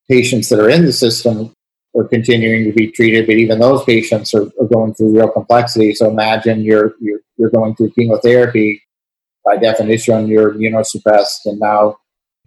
patients 0.10 0.49
that 0.49 0.60
are 0.60 0.69
in 0.69 0.86
the 0.86 0.93
system 0.93 1.54
are 1.95 2.08
continuing 2.08 2.65
to 2.65 2.73
be 2.73 2.91
treated, 2.91 3.25
but 3.28 3.36
even 3.36 3.60
those 3.60 3.84
patients 3.84 4.34
are, 4.34 4.47
are 4.60 4.67
going 4.71 4.93
through 4.93 5.15
real 5.15 5.30
complexity. 5.30 5.93
So 5.93 6.10
imagine 6.10 6.62
you're, 6.62 6.93
you're, 6.99 7.19
you're 7.38 7.49
going 7.49 7.75
through 7.75 7.91
chemotherapy. 7.91 8.82
By 9.45 9.58
definition, 9.58 10.28
you're 10.28 10.54
immunosuppressed, 10.54 11.45
and 11.45 11.60
now 11.60 11.97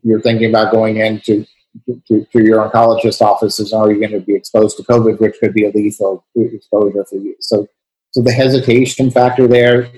you're 0.02 0.20
thinking 0.20 0.50
about 0.50 0.72
going 0.72 0.98
into 0.98 1.44
to, 1.86 2.26
to, 2.32 2.44
your 2.44 2.68
oncologist 2.68 3.20
offices, 3.20 3.72
are 3.72 3.90
you 3.90 3.98
going 3.98 4.12
to 4.12 4.20
be 4.20 4.34
exposed 4.34 4.76
to 4.76 4.82
COVID, 4.82 5.20
which 5.20 5.36
could 5.40 5.54
be 5.54 5.64
a 5.64 5.70
lethal 5.70 6.24
exposure 6.36 7.04
for 7.04 7.16
you? 7.16 7.34
So, 7.40 7.66
so 8.10 8.22
the 8.22 8.32
hesitation 8.32 9.10
factor 9.10 9.48
there 9.48 9.90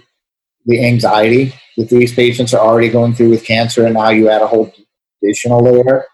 the 0.67 0.85
anxiety 0.85 1.55
that 1.77 1.89
these 1.89 2.15
patients 2.15 2.55
are 2.55 2.65
already 2.65 2.89
going 2.89 3.15
through 3.15 3.31
with 3.31 3.45
cancer, 3.45 3.85
and 3.85 3.95
now 3.95 4.11
you 4.11 4.29
add 4.29 4.43
a 4.43 4.47
whole 4.47 4.73
additional 5.23 5.61
layer, 5.61 6.07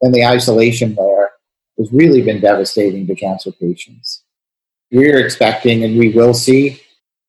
and 0.00 0.14
the 0.14 0.24
isolation 0.24 0.94
layer 0.94 1.30
has 1.78 1.90
really 1.92 2.22
been 2.22 2.40
devastating 2.40 3.06
to 3.06 3.14
cancer 3.14 3.52
patients. 3.52 4.22
We're 4.90 5.24
expecting, 5.24 5.84
and 5.84 5.98
we 5.98 6.10
will 6.10 6.34
see, 6.34 6.80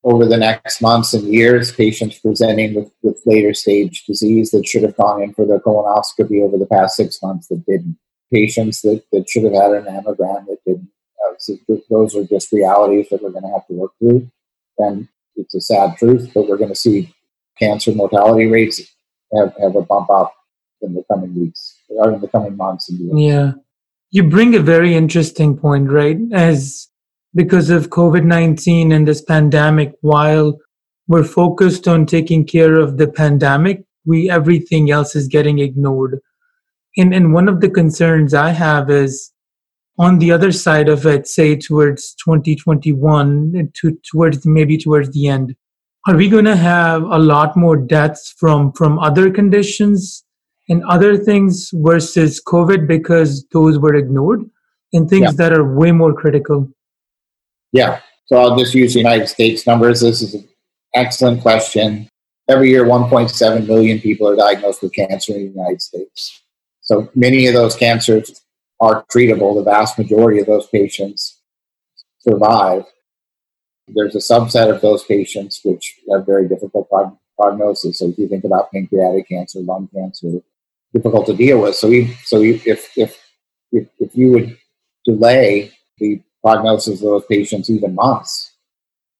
over 0.04 0.24
the 0.24 0.36
next 0.36 0.80
months 0.80 1.12
and 1.12 1.32
years, 1.32 1.72
patients 1.72 2.18
presenting 2.18 2.74
with, 2.74 2.90
with 3.02 3.20
later 3.26 3.52
stage 3.52 4.04
disease 4.06 4.50
that 4.52 4.66
should 4.66 4.82
have 4.82 4.96
gone 4.96 5.22
in 5.22 5.34
for 5.34 5.44
their 5.44 5.58
colonoscopy 5.58 6.42
over 6.42 6.56
the 6.56 6.68
past 6.70 6.96
six 6.96 7.20
months 7.22 7.48
that 7.48 7.64
didn't. 7.66 7.98
Patients 8.32 8.82
that, 8.82 9.02
that 9.12 9.28
should 9.28 9.44
have 9.44 9.54
had 9.54 9.72
an 9.72 9.84
mammogram 9.84 10.46
that 10.46 10.58
didn't. 10.66 10.90
Uh, 11.26 11.34
so 11.38 11.56
those 11.90 12.14
are 12.14 12.24
just 12.24 12.52
realities 12.52 13.08
that 13.10 13.22
we're 13.22 13.30
going 13.30 13.44
to 13.44 13.52
have 13.52 13.66
to 13.66 13.74
work 13.74 13.92
through. 13.98 14.30
And 14.78 15.08
it's 15.34 15.54
a 15.54 15.60
sad 15.60 15.96
truth, 15.96 16.30
but 16.34 16.48
we're 16.48 16.58
going 16.58 16.68
to 16.68 16.76
see 16.76 17.14
cancer 17.58 17.92
mortality 17.92 18.46
rates 18.46 18.80
have, 19.34 19.54
have 19.60 19.76
a 19.76 19.82
bump 19.82 20.10
up 20.10 20.34
in 20.82 20.94
the 20.94 21.02
coming 21.10 21.34
weeks 21.34 21.76
or 21.88 22.12
in 22.12 22.20
the 22.20 22.28
coming 22.28 22.56
months. 22.56 22.88
And 22.88 23.00
years. 23.00 23.18
Yeah. 23.18 23.52
You 24.10 24.24
bring 24.24 24.54
a 24.54 24.60
very 24.60 24.94
interesting 24.94 25.56
point, 25.56 25.90
right? 25.90 26.18
As 26.32 26.87
because 27.34 27.70
of 27.70 27.90
COVID 27.90 28.24
19 28.24 28.92
and 28.92 29.06
this 29.06 29.22
pandemic, 29.22 29.92
while 30.00 30.58
we're 31.06 31.24
focused 31.24 31.88
on 31.88 32.06
taking 32.06 32.46
care 32.46 32.78
of 32.78 32.98
the 32.98 33.08
pandemic, 33.08 33.84
we 34.04 34.30
everything 34.30 34.90
else 34.90 35.14
is 35.14 35.28
getting 35.28 35.58
ignored. 35.58 36.20
And, 36.96 37.14
and 37.14 37.32
one 37.32 37.48
of 37.48 37.60
the 37.60 37.70
concerns 37.70 38.34
I 38.34 38.50
have 38.50 38.90
is 38.90 39.32
on 39.98 40.18
the 40.18 40.32
other 40.32 40.52
side 40.52 40.88
of 40.88 41.06
it, 41.06 41.26
say 41.26 41.56
towards 41.56 42.14
2021, 42.24 43.72
to, 43.74 43.98
towards 44.10 44.46
maybe 44.46 44.78
towards 44.78 45.10
the 45.10 45.28
end, 45.28 45.56
are 46.06 46.16
we 46.16 46.28
going 46.28 46.44
to 46.44 46.56
have 46.56 47.02
a 47.02 47.18
lot 47.18 47.56
more 47.56 47.76
deaths 47.76 48.34
from 48.38 48.72
from 48.72 48.98
other 48.98 49.30
conditions 49.30 50.24
and 50.68 50.82
other 50.84 51.16
things 51.16 51.70
versus 51.74 52.40
COVID 52.46 52.86
because 52.86 53.44
those 53.52 53.78
were 53.78 53.94
ignored 53.94 54.42
and 54.92 55.08
things 55.08 55.24
yeah. 55.24 55.32
that 55.32 55.52
are 55.52 55.74
way 55.74 55.92
more 55.92 56.14
critical? 56.14 56.70
Yeah. 57.72 58.00
So 58.26 58.36
I'll 58.36 58.56
just 58.56 58.74
use 58.74 58.92
the 58.92 59.00
United 59.00 59.26
States 59.26 59.66
numbers. 59.66 60.00
This 60.00 60.22
is 60.22 60.34
an 60.34 60.48
excellent 60.94 61.42
question. 61.42 62.08
Every 62.48 62.70
year, 62.70 62.84
1.7 62.84 63.66
million 63.66 64.00
people 64.00 64.28
are 64.28 64.36
diagnosed 64.36 64.82
with 64.82 64.92
cancer 64.94 65.34
in 65.34 65.42
the 65.42 65.52
United 65.54 65.82
States. 65.82 66.42
So 66.80 67.10
many 67.14 67.46
of 67.46 67.54
those 67.54 67.76
cancers 67.76 68.42
are 68.80 69.04
treatable. 69.12 69.54
The 69.54 69.62
vast 69.62 69.98
majority 69.98 70.40
of 70.40 70.46
those 70.46 70.66
patients 70.68 71.40
survive. 72.20 72.84
There's 73.88 74.14
a 74.14 74.18
subset 74.18 74.74
of 74.74 74.80
those 74.80 75.04
patients 75.04 75.60
which 75.64 75.96
have 76.10 76.26
very 76.26 76.48
difficult 76.48 76.88
prog- 76.88 77.16
prognosis. 77.38 77.98
So 77.98 78.08
if 78.08 78.18
you 78.18 78.28
think 78.28 78.44
about 78.44 78.70
pancreatic 78.72 79.28
cancer, 79.28 79.60
lung 79.60 79.88
cancer, 79.94 80.40
difficult 80.94 81.26
to 81.26 81.34
deal 81.34 81.60
with. 81.60 81.76
So, 81.76 81.88
we, 81.88 82.14
so 82.24 82.40
we, 82.40 82.62
if, 82.64 82.96
if, 82.96 83.18
if, 83.72 83.88
if 83.98 84.16
you 84.16 84.32
would 84.32 84.58
delay 85.04 85.72
the 85.98 86.20
prognosis 86.42 87.00
of 87.00 87.00
those 87.00 87.24
patients 87.26 87.70
even 87.70 87.94
months 87.94 88.52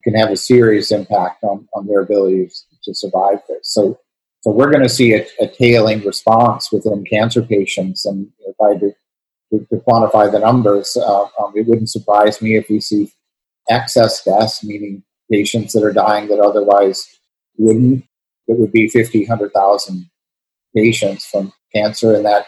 can 0.04 0.14
have 0.14 0.30
a 0.30 0.36
serious 0.36 0.90
impact 0.90 1.42
on, 1.44 1.68
on 1.74 1.86
their 1.86 2.00
ability 2.00 2.50
to 2.84 2.94
survive 2.94 3.38
this. 3.48 3.72
So, 3.72 3.98
so 4.40 4.50
we're 4.52 4.70
going 4.70 4.84
to 4.84 4.88
see 4.88 5.14
a, 5.14 5.26
a 5.40 5.48
tailing 5.48 6.04
response 6.04 6.72
within 6.72 7.04
cancer 7.04 7.42
patients. 7.42 8.06
And 8.06 8.28
if 8.46 8.54
I 8.60 8.74
to, 8.78 8.92
to, 9.50 9.66
to 9.66 9.76
quantify 9.86 10.30
the 10.30 10.38
numbers, 10.38 10.96
uh, 10.96 11.24
um, 11.24 11.52
it 11.54 11.66
wouldn't 11.66 11.90
surprise 11.90 12.40
me 12.40 12.56
if 12.56 12.68
we 12.68 12.80
see 12.80 13.12
excess 13.68 14.22
deaths, 14.24 14.64
meaning 14.64 15.02
patients 15.30 15.72
that 15.72 15.82
are 15.82 15.92
dying 15.92 16.28
that 16.28 16.40
otherwise 16.40 17.06
wouldn't. 17.56 18.04
It 18.46 18.58
would 18.58 18.72
be 18.72 18.88
50, 18.88 19.26
100,000 19.26 20.08
patients 20.74 21.26
from 21.26 21.52
cancer, 21.74 22.14
and 22.14 22.24
that 22.24 22.46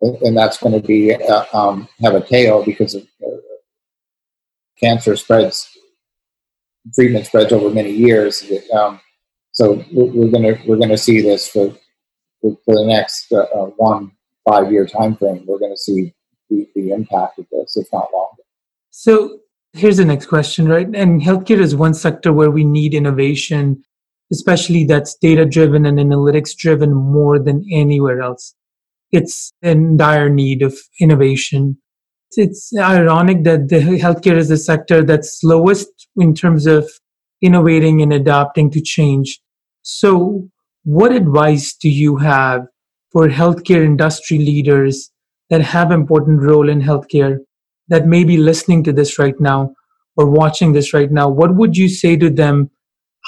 and 0.00 0.36
that's 0.36 0.58
going 0.58 0.78
to 0.78 0.86
be 0.86 1.14
uh, 1.14 1.44
um, 1.52 1.88
have 2.02 2.14
a 2.14 2.20
tail 2.20 2.62
because 2.64 2.94
of 2.94 3.02
uh, 3.02 3.36
cancer 4.78 5.16
spreads, 5.16 5.68
treatment 6.94 7.26
spreads 7.26 7.52
over 7.52 7.70
many 7.70 7.90
years. 7.90 8.44
Um, 8.72 9.00
so 9.52 9.84
we're 9.92 10.30
going 10.30 10.42
to 10.42 10.58
we're 10.66 10.76
going 10.76 10.90
to 10.90 10.98
see 10.98 11.20
this 11.20 11.48
for 11.48 11.74
for, 12.40 12.74
the 12.74 12.84
next 12.86 13.32
uh, 13.32 13.46
uh, 13.54 13.66
one 13.76 14.12
five 14.48 14.70
year 14.70 14.86
time 14.86 15.16
frame. 15.16 15.44
We're 15.46 15.58
going 15.58 15.72
to 15.72 15.80
see 15.80 16.12
the, 16.50 16.68
the 16.74 16.90
impact 16.90 17.38
of 17.38 17.46
this, 17.50 17.76
if 17.76 17.86
not 17.92 18.12
longer. 18.12 18.42
So 18.90 19.38
here's 19.72 19.96
the 19.96 20.04
next 20.04 20.26
question, 20.26 20.68
right? 20.68 20.86
And 20.94 21.22
healthcare 21.22 21.60
is 21.60 21.74
one 21.74 21.94
sector 21.94 22.32
where 22.32 22.50
we 22.50 22.64
need 22.64 22.94
innovation, 22.94 23.82
especially 24.32 24.84
that's 24.84 25.16
data 25.16 25.44
driven 25.44 25.86
and 25.86 25.98
analytics 25.98 26.56
driven 26.56 26.92
more 26.92 27.38
than 27.38 27.64
anywhere 27.72 28.20
else. 28.20 28.54
It's 29.10 29.52
in 29.62 29.96
dire 29.96 30.28
need 30.28 30.62
of 30.62 30.76
innovation 31.00 31.78
it's 32.36 32.72
ironic 32.76 33.44
that 33.44 33.68
the 33.68 33.80
healthcare 33.80 34.36
is 34.36 34.48
the 34.48 34.56
sector 34.56 35.02
that's 35.02 35.40
slowest 35.40 35.88
in 36.16 36.34
terms 36.34 36.66
of 36.66 36.90
innovating 37.42 38.02
and 38.02 38.12
adapting 38.12 38.70
to 38.70 38.80
change. 38.80 39.40
So, 39.82 40.48
what 40.84 41.12
advice 41.12 41.74
do 41.74 41.88
you 41.88 42.16
have 42.16 42.66
for 43.12 43.28
healthcare 43.28 43.84
industry 43.84 44.38
leaders 44.38 45.10
that 45.50 45.60
have 45.60 45.90
important 45.90 46.42
role 46.42 46.68
in 46.68 46.80
healthcare 46.80 47.38
that 47.88 48.06
may 48.06 48.24
be 48.24 48.36
listening 48.36 48.82
to 48.84 48.92
this 48.92 49.18
right 49.18 49.38
now 49.40 49.74
or 50.16 50.28
watching 50.28 50.72
this 50.72 50.92
right 50.94 51.10
now? 51.10 51.28
What 51.28 51.54
would 51.54 51.76
you 51.76 51.88
say 51.88 52.16
to 52.16 52.30
them? 52.30 52.70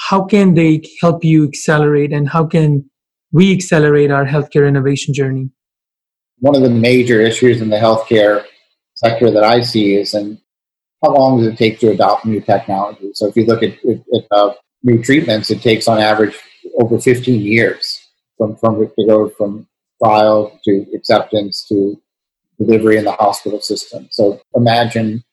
How 0.09 0.23
can 0.23 0.53
they 0.53 0.83
help 1.01 1.23
you 1.23 1.43
accelerate 1.43 2.13
and 2.13 2.29
how 2.29 2.45
can 2.45 2.89
we 3.31 3.51
accelerate 3.51 4.11
our 4.11 4.25
healthcare 4.25 4.67
innovation 4.67 5.13
journey? 5.13 5.49
One 6.39 6.55
of 6.55 6.61
the 6.61 6.69
major 6.69 7.19
issues 7.19 7.61
in 7.61 7.69
the 7.69 7.77
healthcare 7.77 8.45
sector 8.97 9.29
that 9.31 9.43
I 9.43 9.61
see 9.61 9.95
is 9.95 10.13
and 10.13 10.39
how 11.03 11.13
long 11.13 11.37
does 11.37 11.47
it 11.47 11.57
take 11.57 11.79
to 11.79 11.91
adopt 11.91 12.25
new 12.25 12.41
technology? 12.41 13.11
So 13.13 13.27
if 13.27 13.35
you 13.35 13.45
look 13.45 13.61
at, 13.61 13.73
at, 13.85 13.99
at 14.15 14.25
uh, 14.31 14.53
new 14.83 15.01
treatments, 15.03 15.51
it 15.51 15.61
takes 15.61 15.87
on 15.87 15.99
average 15.99 16.35
over 16.79 16.99
15 16.99 17.39
years 17.39 17.99
from, 18.37 18.55
from 18.55 18.79
to 18.79 19.05
go 19.05 19.29
from 19.29 19.67
trial 20.03 20.59
to 20.65 20.85
acceptance 20.95 21.65
to 21.67 22.01
delivery 22.57 22.97
in 22.97 23.05
the 23.05 23.11
hospital 23.11 23.61
system. 23.61 24.07
So 24.09 24.41
imagine 24.55 25.23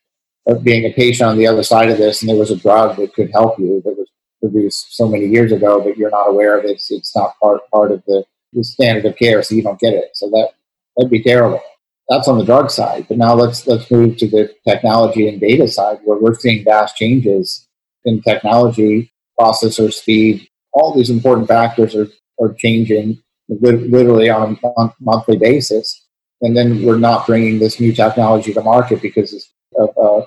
uh, 0.47 0.57
being 0.57 0.85
a 0.85 0.93
patient 0.93 1.31
on 1.31 1.39
the 1.39 1.47
other 1.47 1.63
side 1.63 1.89
of 1.89 1.97
this 1.97 2.21
and 2.21 2.29
there 2.29 2.37
was 2.37 2.51
a 2.51 2.57
drug 2.57 2.97
that 2.97 3.15
could 3.15 3.31
help 3.31 3.59
you 3.59 3.81
that 3.87 3.97
was 3.97 4.09
produced 4.41 4.95
so 4.95 5.09
many 5.09 5.25
years 5.25 5.53
ago, 5.53 5.81
but 5.81 5.97
you're 5.97 6.11
not 6.11 6.29
aware 6.29 6.59
of 6.59 6.67
it. 6.67 6.73
It's, 6.73 6.91
it's 6.91 7.17
not 7.17 7.39
part, 7.41 7.63
part 7.71 7.93
of 7.93 8.03
the, 8.07 8.25
the 8.53 8.63
standard 8.63 9.07
of 9.07 9.17
care, 9.17 9.43
so 9.43 9.55
you 9.55 9.63
don't 9.63 9.81
get 9.81 9.95
it. 9.95 10.11
So 10.13 10.29
that, 10.29 10.51
that'd 10.97 11.11
be 11.11 11.23
terrible 11.23 11.63
that's 12.09 12.29
on 12.29 12.39
the 12.39 12.45
drug 12.45 12.71
side. 12.71 13.07
But 13.09 13.19
now 13.19 13.35
let's 13.35 13.67
let's 13.67 13.91
move 13.91 14.17
to 14.19 14.29
the 14.29 14.53
technology 14.67 15.29
and 15.29 15.41
data 15.41 15.69
side, 15.69 15.99
where 16.05 16.19
we're 16.19 16.35
seeing 16.35 16.65
vast 16.65 16.97
changes 16.97 17.67
in 18.05 18.21
technology, 18.23 19.13
processor 19.41 19.93
speed. 19.93 20.49
All 20.73 20.95
these 20.95 21.11
important 21.11 21.49
factors 21.49 21.95
are 21.95 22.09
are 22.41 22.53
changing 22.55 23.23
literally 23.49 24.31
on 24.31 24.59
a 24.65 24.91
monthly 25.01 25.37
basis. 25.37 26.07
And 26.43 26.57
then 26.57 26.85
we're 26.85 26.99
not 26.99 27.27
bringing 27.27 27.59
this 27.59 27.81
new 27.81 27.93
technology 27.93 28.53
to 28.53 28.61
market 28.61 29.01
because 29.01 29.33
of 29.77 29.91
uh, 29.97 30.27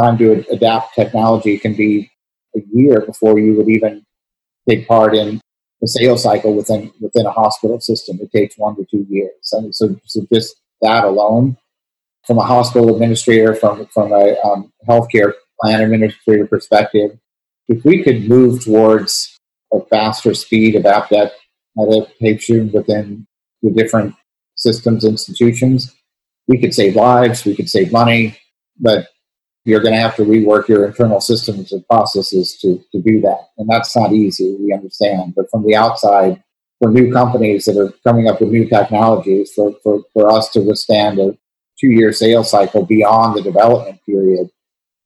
time 0.00 0.18
to 0.18 0.44
adapt 0.50 0.94
technology 0.94 1.58
can 1.58 1.74
be 1.74 2.10
a 2.56 2.60
year 2.72 3.00
before 3.00 3.38
you 3.38 3.54
would 3.54 3.68
even 3.68 4.04
take 4.68 4.88
part 4.88 5.14
in 5.14 5.40
the 5.80 5.88
sales 5.88 6.22
cycle 6.22 6.54
within 6.54 6.92
within 7.00 7.26
a 7.26 7.30
hospital 7.30 7.80
system. 7.80 8.18
It 8.20 8.32
takes 8.32 8.56
one 8.56 8.76
to 8.76 8.86
two 8.90 9.06
years. 9.08 9.52
And 9.52 9.74
so, 9.74 9.96
so 10.06 10.26
just 10.32 10.56
that 10.82 11.04
alone, 11.04 11.56
from 12.26 12.38
a 12.38 12.44
hospital 12.44 12.92
administrator, 12.92 13.54
from 13.54 13.86
from 13.86 14.12
a 14.12 14.36
um, 14.44 14.72
healthcare 14.88 15.32
plan 15.60 15.80
administrator 15.80 16.46
perspective, 16.46 17.18
if 17.68 17.84
we 17.84 18.02
could 18.02 18.28
move 18.28 18.64
towards 18.64 19.38
a 19.72 19.80
faster 19.86 20.34
speed 20.34 20.74
of 20.76 20.84
adaptation 20.86 22.70
within 22.72 23.26
the 23.62 23.70
different 23.70 24.14
systems 24.56 25.04
institutions, 25.04 25.94
we 26.46 26.58
could 26.58 26.74
save 26.74 26.96
lives, 26.96 27.44
we 27.44 27.56
could 27.56 27.70
save 27.70 27.92
money, 27.92 28.36
but 28.78 29.08
you're 29.64 29.80
going 29.80 29.94
to 29.94 30.00
have 30.00 30.16
to 30.16 30.24
rework 30.24 30.68
your 30.68 30.86
internal 30.86 31.20
systems 31.20 31.72
and 31.72 31.86
processes 31.86 32.58
to, 32.60 32.82
to 32.92 33.00
do 33.00 33.20
that. 33.20 33.48
And 33.56 33.68
that's 33.68 33.96
not 33.96 34.12
easy, 34.12 34.56
we 34.58 34.72
understand. 34.72 35.34
But 35.36 35.50
from 35.50 35.64
the 35.64 35.76
outside, 35.76 36.42
for 36.82 36.90
new 36.90 37.12
companies 37.12 37.66
that 37.66 37.78
are 37.78 37.92
coming 38.02 38.26
up 38.26 38.40
with 38.40 38.50
new 38.50 38.68
technologies 38.68 39.52
for, 39.54 39.72
for, 39.84 40.02
for 40.12 40.28
us 40.32 40.48
to 40.50 40.60
withstand 40.60 41.20
a 41.20 41.38
two 41.78 41.86
year 41.86 42.12
sales 42.12 42.50
cycle 42.50 42.84
beyond 42.84 43.36
the 43.36 43.42
development 43.42 44.00
period 44.04 44.50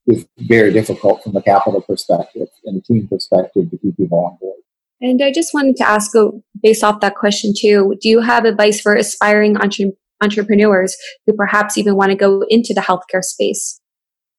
is 0.07 0.27
very 0.39 0.73
difficult 0.73 1.23
from 1.23 1.37
a 1.37 1.43
capital 1.43 1.83
perspective 1.83 2.49
and 2.65 2.79
a 2.79 2.81
team 2.81 3.07
perspective 3.07 3.71
to 3.71 3.77
keep 3.77 3.95
people 3.95 4.25
on 4.25 4.39
board. 4.41 4.57
And 5.03 5.23
I 5.23 5.31
just 5.31 5.53
wanted 5.53 5.77
to 5.77 5.87
ask, 5.87 6.17
uh, 6.17 6.29
based 6.63 6.83
off 6.83 7.01
that 7.01 7.15
question 7.15 7.53
too, 7.55 7.95
do 8.01 8.09
you 8.09 8.21
have 8.21 8.47
advice 8.47 8.81
for 8.81 8.95
aspiring 8.95 9.59
entre- 9.59 9.93
entrepreneurs 10.23 10.97
who 11.27 11.35
perhaps 11.35 11.77
even 11.77 11.95
want 11.95 12.11
to 12.11 12.17
go 12.17 12.43
into 12.49 12.73
the 12.73 12.81
healthcare 12.81 13.23
space? 13.23 13.79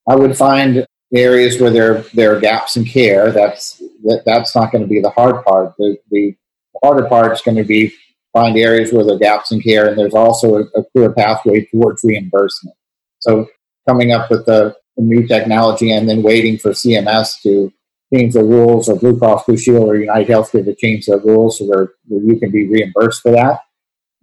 I 0.09 0.15
would 0.15 0.35
find 0.35 0.87
areas 1.13 1.61
where 1.61 1.69
there 1.69 2.01
there 2.15 2.35
are 2.35 2.39
gaps 2.39 2.75
in 2.75 2.85
care. 2.85 3.31
That's 3.31 3.77
that, 4.05 4.23
that's 4.25 4.55
not 4.55 4.71
going 4.71 4.83
to 4.83 4.87
be 4.87 5.01
the 5.01 5.11
hard 5.11 5.45
part. 5.45 5.75
The, 5.77 5.97
the 6.09 6.35
harder 6.83 7.07
part 7.07 7.31
is 7.31 7.41
going 7.41 7.57
to 7.57 7.63
be 7.63 7.93
find 8.33 8.57
areas 8.57 8.91
where 8.91 9.03
there 9.03 9.15
are 9.15 9.19
gaps 9.19 9.51
in 9.51 9.61
care, 9.61 9.87
and 9.87 9.97
there's 9.97 10.13
also 10.13 10.55
a, 10.55 10.61
a 10.79 10.83
clear 10.91 11.11
pathway 11.11 11.65
towards 11.65 12.03
reimbursement. 12.03 12.75
So 13.19 13.47
coming 13.87 14.11
up 14.11 14.29
with 14.29 14.45
the, 14.45 14.75
new 14.99 15.27
technology 15.27 15.91
and 15.91 16.09
then 16.09 16.23
waiting 16.23 16.57
for 16.57 16.71
CMS 16.71 17.39
to 17.43 17.71
change 18.11 18.33
the 18.33 18.43
rules, 18.43 18.89
or 18.89 18.95
Blue 18.95 19.15
Cross 19.15 19.45
Blue 19.45 19.55
Shield 19.55 19.87
or 19.87 19.95
United 19.95 20.27
Healthcare 20.27 20.65
to 20.65 20.73
change 20.73 21.05
the 21.05 21.19
rules 21.19 21.59
where, 21.59 21.89
where 22.07 22.21
you 22.21 22.39
can 22.39 22.49
be 22.49 22.67
reimbursed 22.67 23.21
for 23.21 23.31
that 23.31 23.59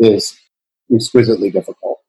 is 0.01 0.37
exquisitely 0.93 1.51
difficult. 1.51 2.01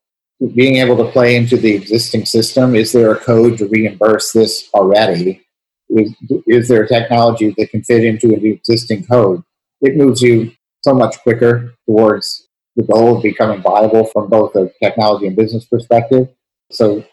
Being 0.55 0.77
able 0.77 0.97
to 0.97 1.11
play 1.11 1.35
into 1.35 1.57
the 1.57 1.75
existing 1.75 2.25
system, 2.25 2.73
is 2.73 2.91
there 2.91 3.11
a 3.11 3.19
code 3.19 3.59
to 3.59 3.67
reimburse 3.67 4.31
this 4.31 4.67
already? 4.73 5.45
Is, 5.89 6.15
is 6.47 6.67
there 6.67 6.83
a 6.83 6.87
technology 6.87 7.53
that 7.57 7.69
can 7.69 7.83
fit 7.83 8.03
into 8.03 8.29
the 8.29 8.49
existing 8.49 9.05
code? 9.05 9.43
It 9.81 9.97
moves 9.97 10.21
you 10.21 10.51
so 10.83 10.93
much 10.93 11.19
quicker 11.23 11.73
towards 11.85 12.47
the 12.75 12.83
goal 12.83 13.17
of 13.17 13.23
becoming 13.23 13.61
viable 13.61 14.05
from 14.05 14.29
both 14.29 14.55
a 14.55 14.71
technology 14.81 15.27
and 15.27 15.35
business 15.35 15.65
perspective. 15.65 16.27
So 16.71 17.05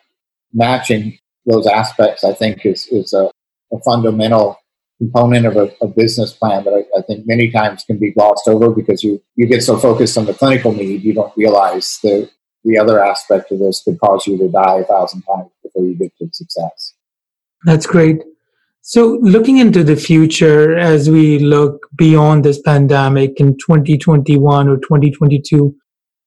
matching 0.53 1.19
those 1.47 1.67
aspects, 1.67 2.25
I 2.25 2.33
think, 2.33 2.67
is, 2.67 2.87
is 2.89 3.13
a, 3.13 3.31
a 3.73 3.79
fundamental 3.85 4.59
component 4.99 5.47
of 5.47 5.57
a, 5.57 5.73
a 5.81 5.89
business 5.89 6.33
plan 6.33 6.65
that 6.65 6.75
I, 6.75 6.99
I, 6.99 7.03
think 7.03 7.27
many 7.27 7.51
times 7.51 7.85
can 7.85 7.99
be 7.99 8.13
glossed 8.13 8.47
over 8.47 8.71
because 8.71 9.03
you, 9.03 9.21
you 9.35 9.47
get 9.47 9.63
so 9.63 9.77
focused 9.77 10.17
on 10.17 10.27
the 10.27 10.35
clinical 10.35 10.73
need, 10.73 11.03
you 11.03 11.13
don't 11.13 11.37
realize 11.37 11.99
the, 12.03 12.31
the 12.65 12.79
other 12.79 13.03
aspect 13.03 13.51
of 13.51 13.59
this 13.59 13.83
could 13.83 13.99
cause 13.99 14.27
you 14.27 14.39
to 14.39 14.49
die 14.49 14.79
a 14.79 14.85
thousand 14.85 15.23
times 15.23 15.51
before 15.63 15.85
you 15.85 15.95
get 15.95 16.17
to 16.19 16.29
success. 16.33 16.95
That's 17.65 17.87
great. 17.87 18.23
So, 18.85 19.19
looking 19.23 19.59
into 19.59 19.85
the 19.85 19.95
future 19.95 20.77
as 20.77 21.09
we 21.09 21.39
look 21.39 21.89
beyond 21.97 22.45
this 22.45 22.61
pandemic 22.61 23.39
in 23.39 23.57
2021 23.59 24.69
or 24.69 24.77
2022, 24.77 25.73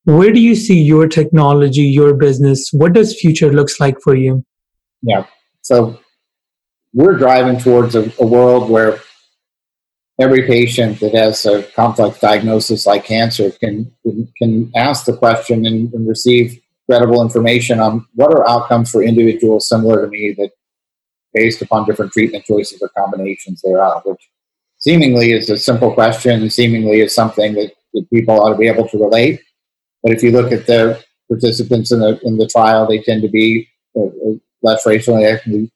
where 0.05 0.31
do 0.31 0.39
you 0.39 0.55
see 0.55 0.81
your 0.81 1.07
technology, 1.07 1.81
your 1.81 2.13
business? 2.13 2.69
What 2.71 2.93
does 2.93 3.19
future 3.19 3.51
looks 3.51 3.81
like 3.81 3.99
for 4.01 4.15
you? 4.15 4.45
Yeah. 5.01 5.25
So, 5.63 5.99
we're 6.93 7.17
driving 7.17 7.59
towards 7.59 7.93
a, 7.93 8.09
a 8.21 8.25
world 8.25 8.69
where 8.69 9.01
every 10.17 10.43
patient 10.43 11.01
that 11.01 11.13
has 11.13 11.45
a 11.45 11.63
complex 11.75 12.19
diagnosis 12.19 12.85
like 12.85 13.03
cancer 13.03 13.51
can 13.51 13.91
can 14.37 14.71
ask 14.77 15.05
the 15.05 15.17
question 15.17 15.65
and, 15.65 15.93
and 15.93 16.07
receive 16.07 16.57
credible 16.89 17.21
information 17.21 17.81
on 17.81 18.07
what 18.13 18.31
are 18.33 18.47
outcomes 18.47 18.91
for 18.91 19.03
individuals 19.03 19.67
similar 19.67 20.05
to 20.05 20.07
me 20.07 20.33
that 20.37 20.51
based 21.35 21.61
upon 21.61 21.85
different 21.85 22.11
treatment 22.11 22.45
choices 22.45 22.81
or 22.81 22.89
combinations 22.97 23.61
thereof, 23.61 24.01
which 24.05 24.29
seemingly 24.77 25.33
is 25.33 25.49
a 25.49 25.57
simple 25.57 25.93
question 25.93 26.49
seemingly 26.49 27.01
is 27.01 27.13
something 27.13 27.53
that, 27.53 27.73
that 27.93 28.09
people 28.11 28.41
ought 28.41 28.51
to 28.51 28.57
be 28.57 28.67
able 28.67 28.87
to 28.87 28.97
relate. 28.97 29.41
But 30.01 30.13
if 30.13 30.23
you 30.23 30.31
look 30.31 30.51
at 30.51 30.65
the 30.65 31.03
participants 31.29 31.91
in 31.91 31.99
the 31.99 32.19
in 32.23 32.37
the 32.37 32.47
trial, 32.47 32.87
they 32.87 33.01
tend 33.01 33.21
to 33.23 33.29
be 33.29 33.67
uh, 33.95 34.05
uh 34.05 34.33
less 34.61 34.85
racially 34.85 35.25
ethnically 35.25 35.69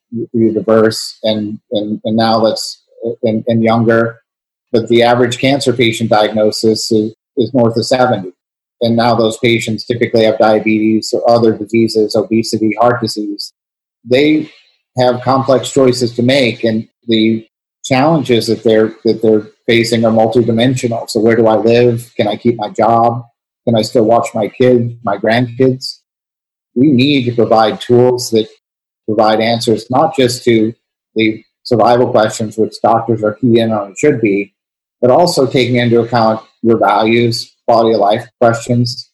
diverse 0.54 1.20
and, 1.24 1.60
and, 1.72 2.02
and 2.04 2.18
now 2.18 2.38
let's 2.38 2.84
and, 3.24 3.44
and 3.48 3.64
younger. 3.64 4.22
But 4.72 4.88
the 4.88 5.04
average 5.04 5.40
cancer 5.40 5.74
patient 5.74 6.10
diagnosis 6.10 6.92
is, 6.92 7.16
is 7.38 7.54
north 7.54 7.78
of 7.78 7.86
70. 7.86 8.32
And 8.82 8.96
now 8.96 9.16
those 9.16 9.38
patients 9.38 9.86
typically 9.86 10.24
have 10.24 10.38
diabetes 10.38 11.14
or 11.14 11.30
other 11.30 11.58
diseases, 11.58 12.16
obesity, 12.16 12.76
heart 12.80 13.02
disease. 13.02 13.54
They 14.04 14.52
have 15.00 15.22
complex 15.22 15.72
choices 15.72 16.14
to 16.16 16.24
make, 16.24 16.64
and 16.64 16.88
the 17.08 17.48
challenges 17.84 18.48
that 18.48 18.64
they're 18.64 18.96
that 19.04 19.22
they're 19.22 19.48
facing 19.66 20.06
are 20.06 20.12
multidimensional. 20.12 21.10
So, 21.10 21.20
where 21.20 21.36
do 21.36 21.48
I 21.48 21.56
live? 21.56 22.12
Can 22.16 22.28
I 22.28 22.36
keep 22.36 22.56
my 22.58 22.70
job? 22.70 23.24
Can 23.66 23.76
I 23.76 23.82
still 23.82 24.06
watch 24.06 24.28
my 24.34 24.48
kids, 24.48 24.94
my 25.04 25.18
grandkids? 25.18 26.00
We 26.76 26.92
need 26.92 27.26
to 27.26 27.36
provide 27.36 27.82
tools 27.82 28.30
that 28.32 28.48
provide 29.06 29.42
answers 29.42 29.90
not 29.90 30.16
just 30.16 30.44
to 30.46 30.74
the 31.16 31.44
survival 31.64 32.12
questions, 32.12 32.58
which 32.58 32.76
doctors 32.82 33.24
are 33.24 33.34
key 33.34 33.60
in 33.60 33.72
on 33.72 33.88
and 33.88 33.98
should 33.98 34.22
be, 34.22 34.56
but 35.02 35.12
also 35.12 35.46
taking 35.46 35.76
into 35.76 36.02
account 36.02 36.44
your 36.62 36.78
values, 36.78 37.56
quality 37.68 37.94
of 37.94 38.00
life 38.00 38.28
questions, 38.40 39.12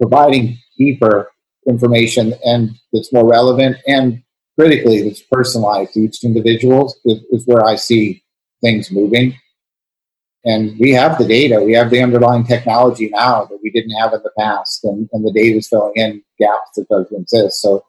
providing 0.00 0.58
deeper 0.78 1.30
information 1.68 2.32
and 2.44 2.70
that's 2.92 3.12
more 3.12 3.28
relevant 3.28 3.76
and 3.86 4.22
critically 4.60 5.00
that's 5.02 5.22
personalized 5.22 5.94
to 5.94 6.00
each 6.00 6.22
individual 6.22 6.94
is, 7.06 7.20
is 7.30 7.46
where 7.46 7.64
I 7.64 7.76
see 7.76 8.22
things 8.62 8.90
moving. 8.90 9.34
And 10.44 10.78
we 10.78 10.90
have 10.90 11.16
the 11.16 11.26
data, 11.26 11.62
we 11.62 11.72
have 11.72 11.88
the 11.88 12.02
underlying 12.02 12.44
technology 12.44 13.08
now 13.10 13.46
that 13.46 13.58
we 13.62 13.70
didn't 13.70 13.96
have 13.98 14.12
in 14.12 14.20
the 14.22 14.32
past, 14.38 14.84
and, 14.84 15.08
and 15.12 15.26
the 15.26 15.32
data 15.32 15.56
is 15.58 15.68
filling 15.68 15.94
in 15.96 16.22
gaps 16.38 16.72
that 16.76 16.88
doesn't 16.90 17.22
exist. 17.22 17.62
So 17.62 17.86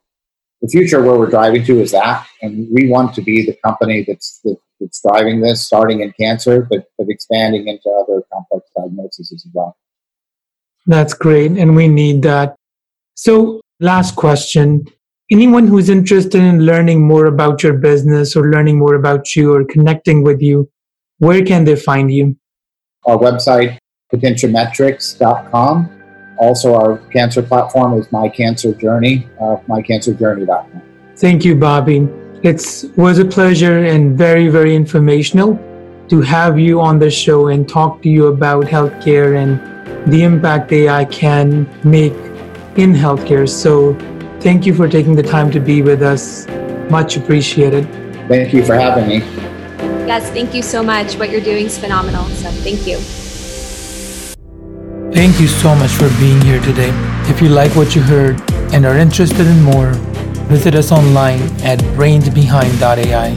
the 0.61 0.69
future 0.69 1.01
where 1.01 1.19
we're 1.19 1.29
driving 1.29 1.65
to 1.65 1.81
is 1.81 1.91
that, 1.91 2.25
and 2.41 2.67
we 2.71 2.87
want 2.87 3.15
to 3.15 3.21
be 3.21 3.45
the 3.45 3.57
company 3.65 4.05
that's 4.07 4.39
that, 4.45 4.57
that's 4.79 5.01
driving 5.01 5.41
this, 5.41 5.65
starting 5.65 6.01
in 6.01 6.13
cancer, 6.13 6.67
but 6.69 6.85
but 6.97 7.07
expanding 7.09 7.67
into 7.67 7.89
other 7.89 8.23
complex 8.31 8.69
diagnoses 8.77 9.33
as 9.33 9.45
well. 9.53 9.75
That's 10.87 11.13
great, 11.13 11.51
and 11.51 11.75
we 11.75 11.89
need 11.89 12.21
that. 12.23 12.55
So, 13.15 13.61
last 13.79 14.15
question: 14.15 14.85
Anyone 15.31 15.67
who's 15.67 15.89
interested 15.89 16.41
in 16.41 16.65
learning 16.65 17.07
more 17.07 17.25
about 17.25 17.63
your 17.63 17.73
business, 17.73 18.35
or 18.35 18.51
learning 18.51 18.77
more 18.77 18.95
about 18.95 19.35
you, 19.35 19.53
or 19.53 19.63
connecting 19.63 20.23
with 20.23 20.41
you, 20.41 20.69
where 21.19 21.43
can 21.43 21.63
they 21.63 21.75
find 21.75 22.11
you? 22.11 22.35
Our 23.05 23.17
website, 23.17 23.77
potentiametrics.com 24.13 26.01
also, 26.41 26.73
our 26.73 26.97
cancer 27.13 27.43
platform 27.43 27.99
is 27.99 28.11
My 28.11 28.27
Cancer 28.27 28.73
Journey, 28.73 29.27
uh, 29.39 29.57
mycancerjourney.com. 29.69 30.81
Thank 31.15 31.45
you, 31.45 31.55
Bobby. 31.55 32.07
It 32.41 32.85
was 32.97 33.19
a 33.19 33.25
pleasure 33.25 33.85
and 33.85 34.17
very, 34.17 34.47
very 34.47 34.75
informational 34.75 35.59
to 36.09 36.21
have 36.21 36.57
you 36.57 36.81
on 36.81 36.97
the 36.97 37.11
show 37.11 37.49
and 37.49 37.69
talk 37.69 38.01
to 38.01 38.09
you 38.09 38.25
about 38.25 38.65
healthcare 38.65 39.37
and 39.37 40.11
the 40.11 40.23
impact 40.23 40.71
AI 40.71 41.05
can 41.05 41.69
make 41.83 42.13
in 42.75 42.91
healthcare. 42.91 43.47
So, 43.47 43.93
thank 44.41 44.65
you 44.65 44.73
for 44.73 44.87
taking 44.87 45.15
the 45.15 45.23
time 45.23 45.51
to 45.51 45.59
be 45.59 45.81
with 45.81 46.01
us. 46.01 46.47
Much 46.89 47.15
appreciated. 47.15 47.85
Thank 48.27 48.53
you 48.53 48.65
for 48.65 48.75
having 48.75 49.07
me. 49.07 49.17
Yes, 50.07 50.29
thank 50.31 50.53
you 50.53 50.61
so 50.61 50.83
much. 50.83 51.15
What 51.15 51.29
you're 51.29 51.41
doing 51.41 51.67
is 51.67 51.77
phenomenal. 51.77 52.25
So, 52.25 52.49
thank 52.49 52.87
you. 52.87 52.97
Thank 55.13 55.39
you 55.39 55.47
so 55.47 55.75
much 55.75 55.91
for 55.91 56.09
being 56.19 56.41
here 56.41 56.61
today. 56.61 56.91
If 57.29 57.41
you 57.41 57.49
like 57.49 57.75
what 57.75 57.95
you 57.95 58.01
heard 58.01 58.41
and 58.73 58.85
are 58.85 58.97
interested 58.97 59.45
in 59.45 59.61
more, 59.61 59.91
visit 60.49 60.73
us 60.73 60.91
online 60.91 61.41
at 61.61 61.79
brainsbehind.ai 61.95 63.27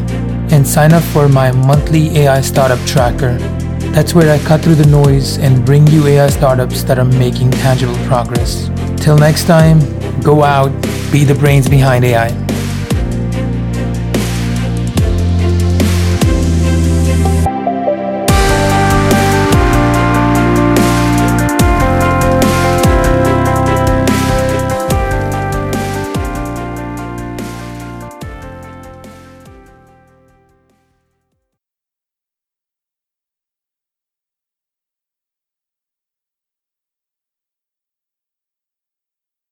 and 0.52 0.66
sign 0.66 0.92
up 0.92 1.02
for 1.02 1.28
my 1.28 1.52
monthly 1.52 2.16
AI 2.18 2.40
startup 2.40 2.78
tracker. 2.86 3.36
That's 3.92 4.14
where 4.14 4.32
I 4.32 4.38
cut 4.44 4.62
through 4.62 4.76
the 4.76 4.86
noise 4.86 5.38
and 5.38 5.64
bring 5.64 5.86
you 5.88 6.06
AI 6.06 6.28
startups 6.30 6.82
that 6.84 6.98
are 6.98 7.04
making 7.04 7.50
tangible 7.52 7.96
progress. 8.06 8.70
Till 9.04 9.18
next 9.18 9.44
time, 9.44 9.80
go 10.22 10.42
out, 10.42 10.72
be 11.12 11.24
the 11.24 11.34
brains 11.34 11.68
behind 11.68 12.06
AI. 12.06 12.43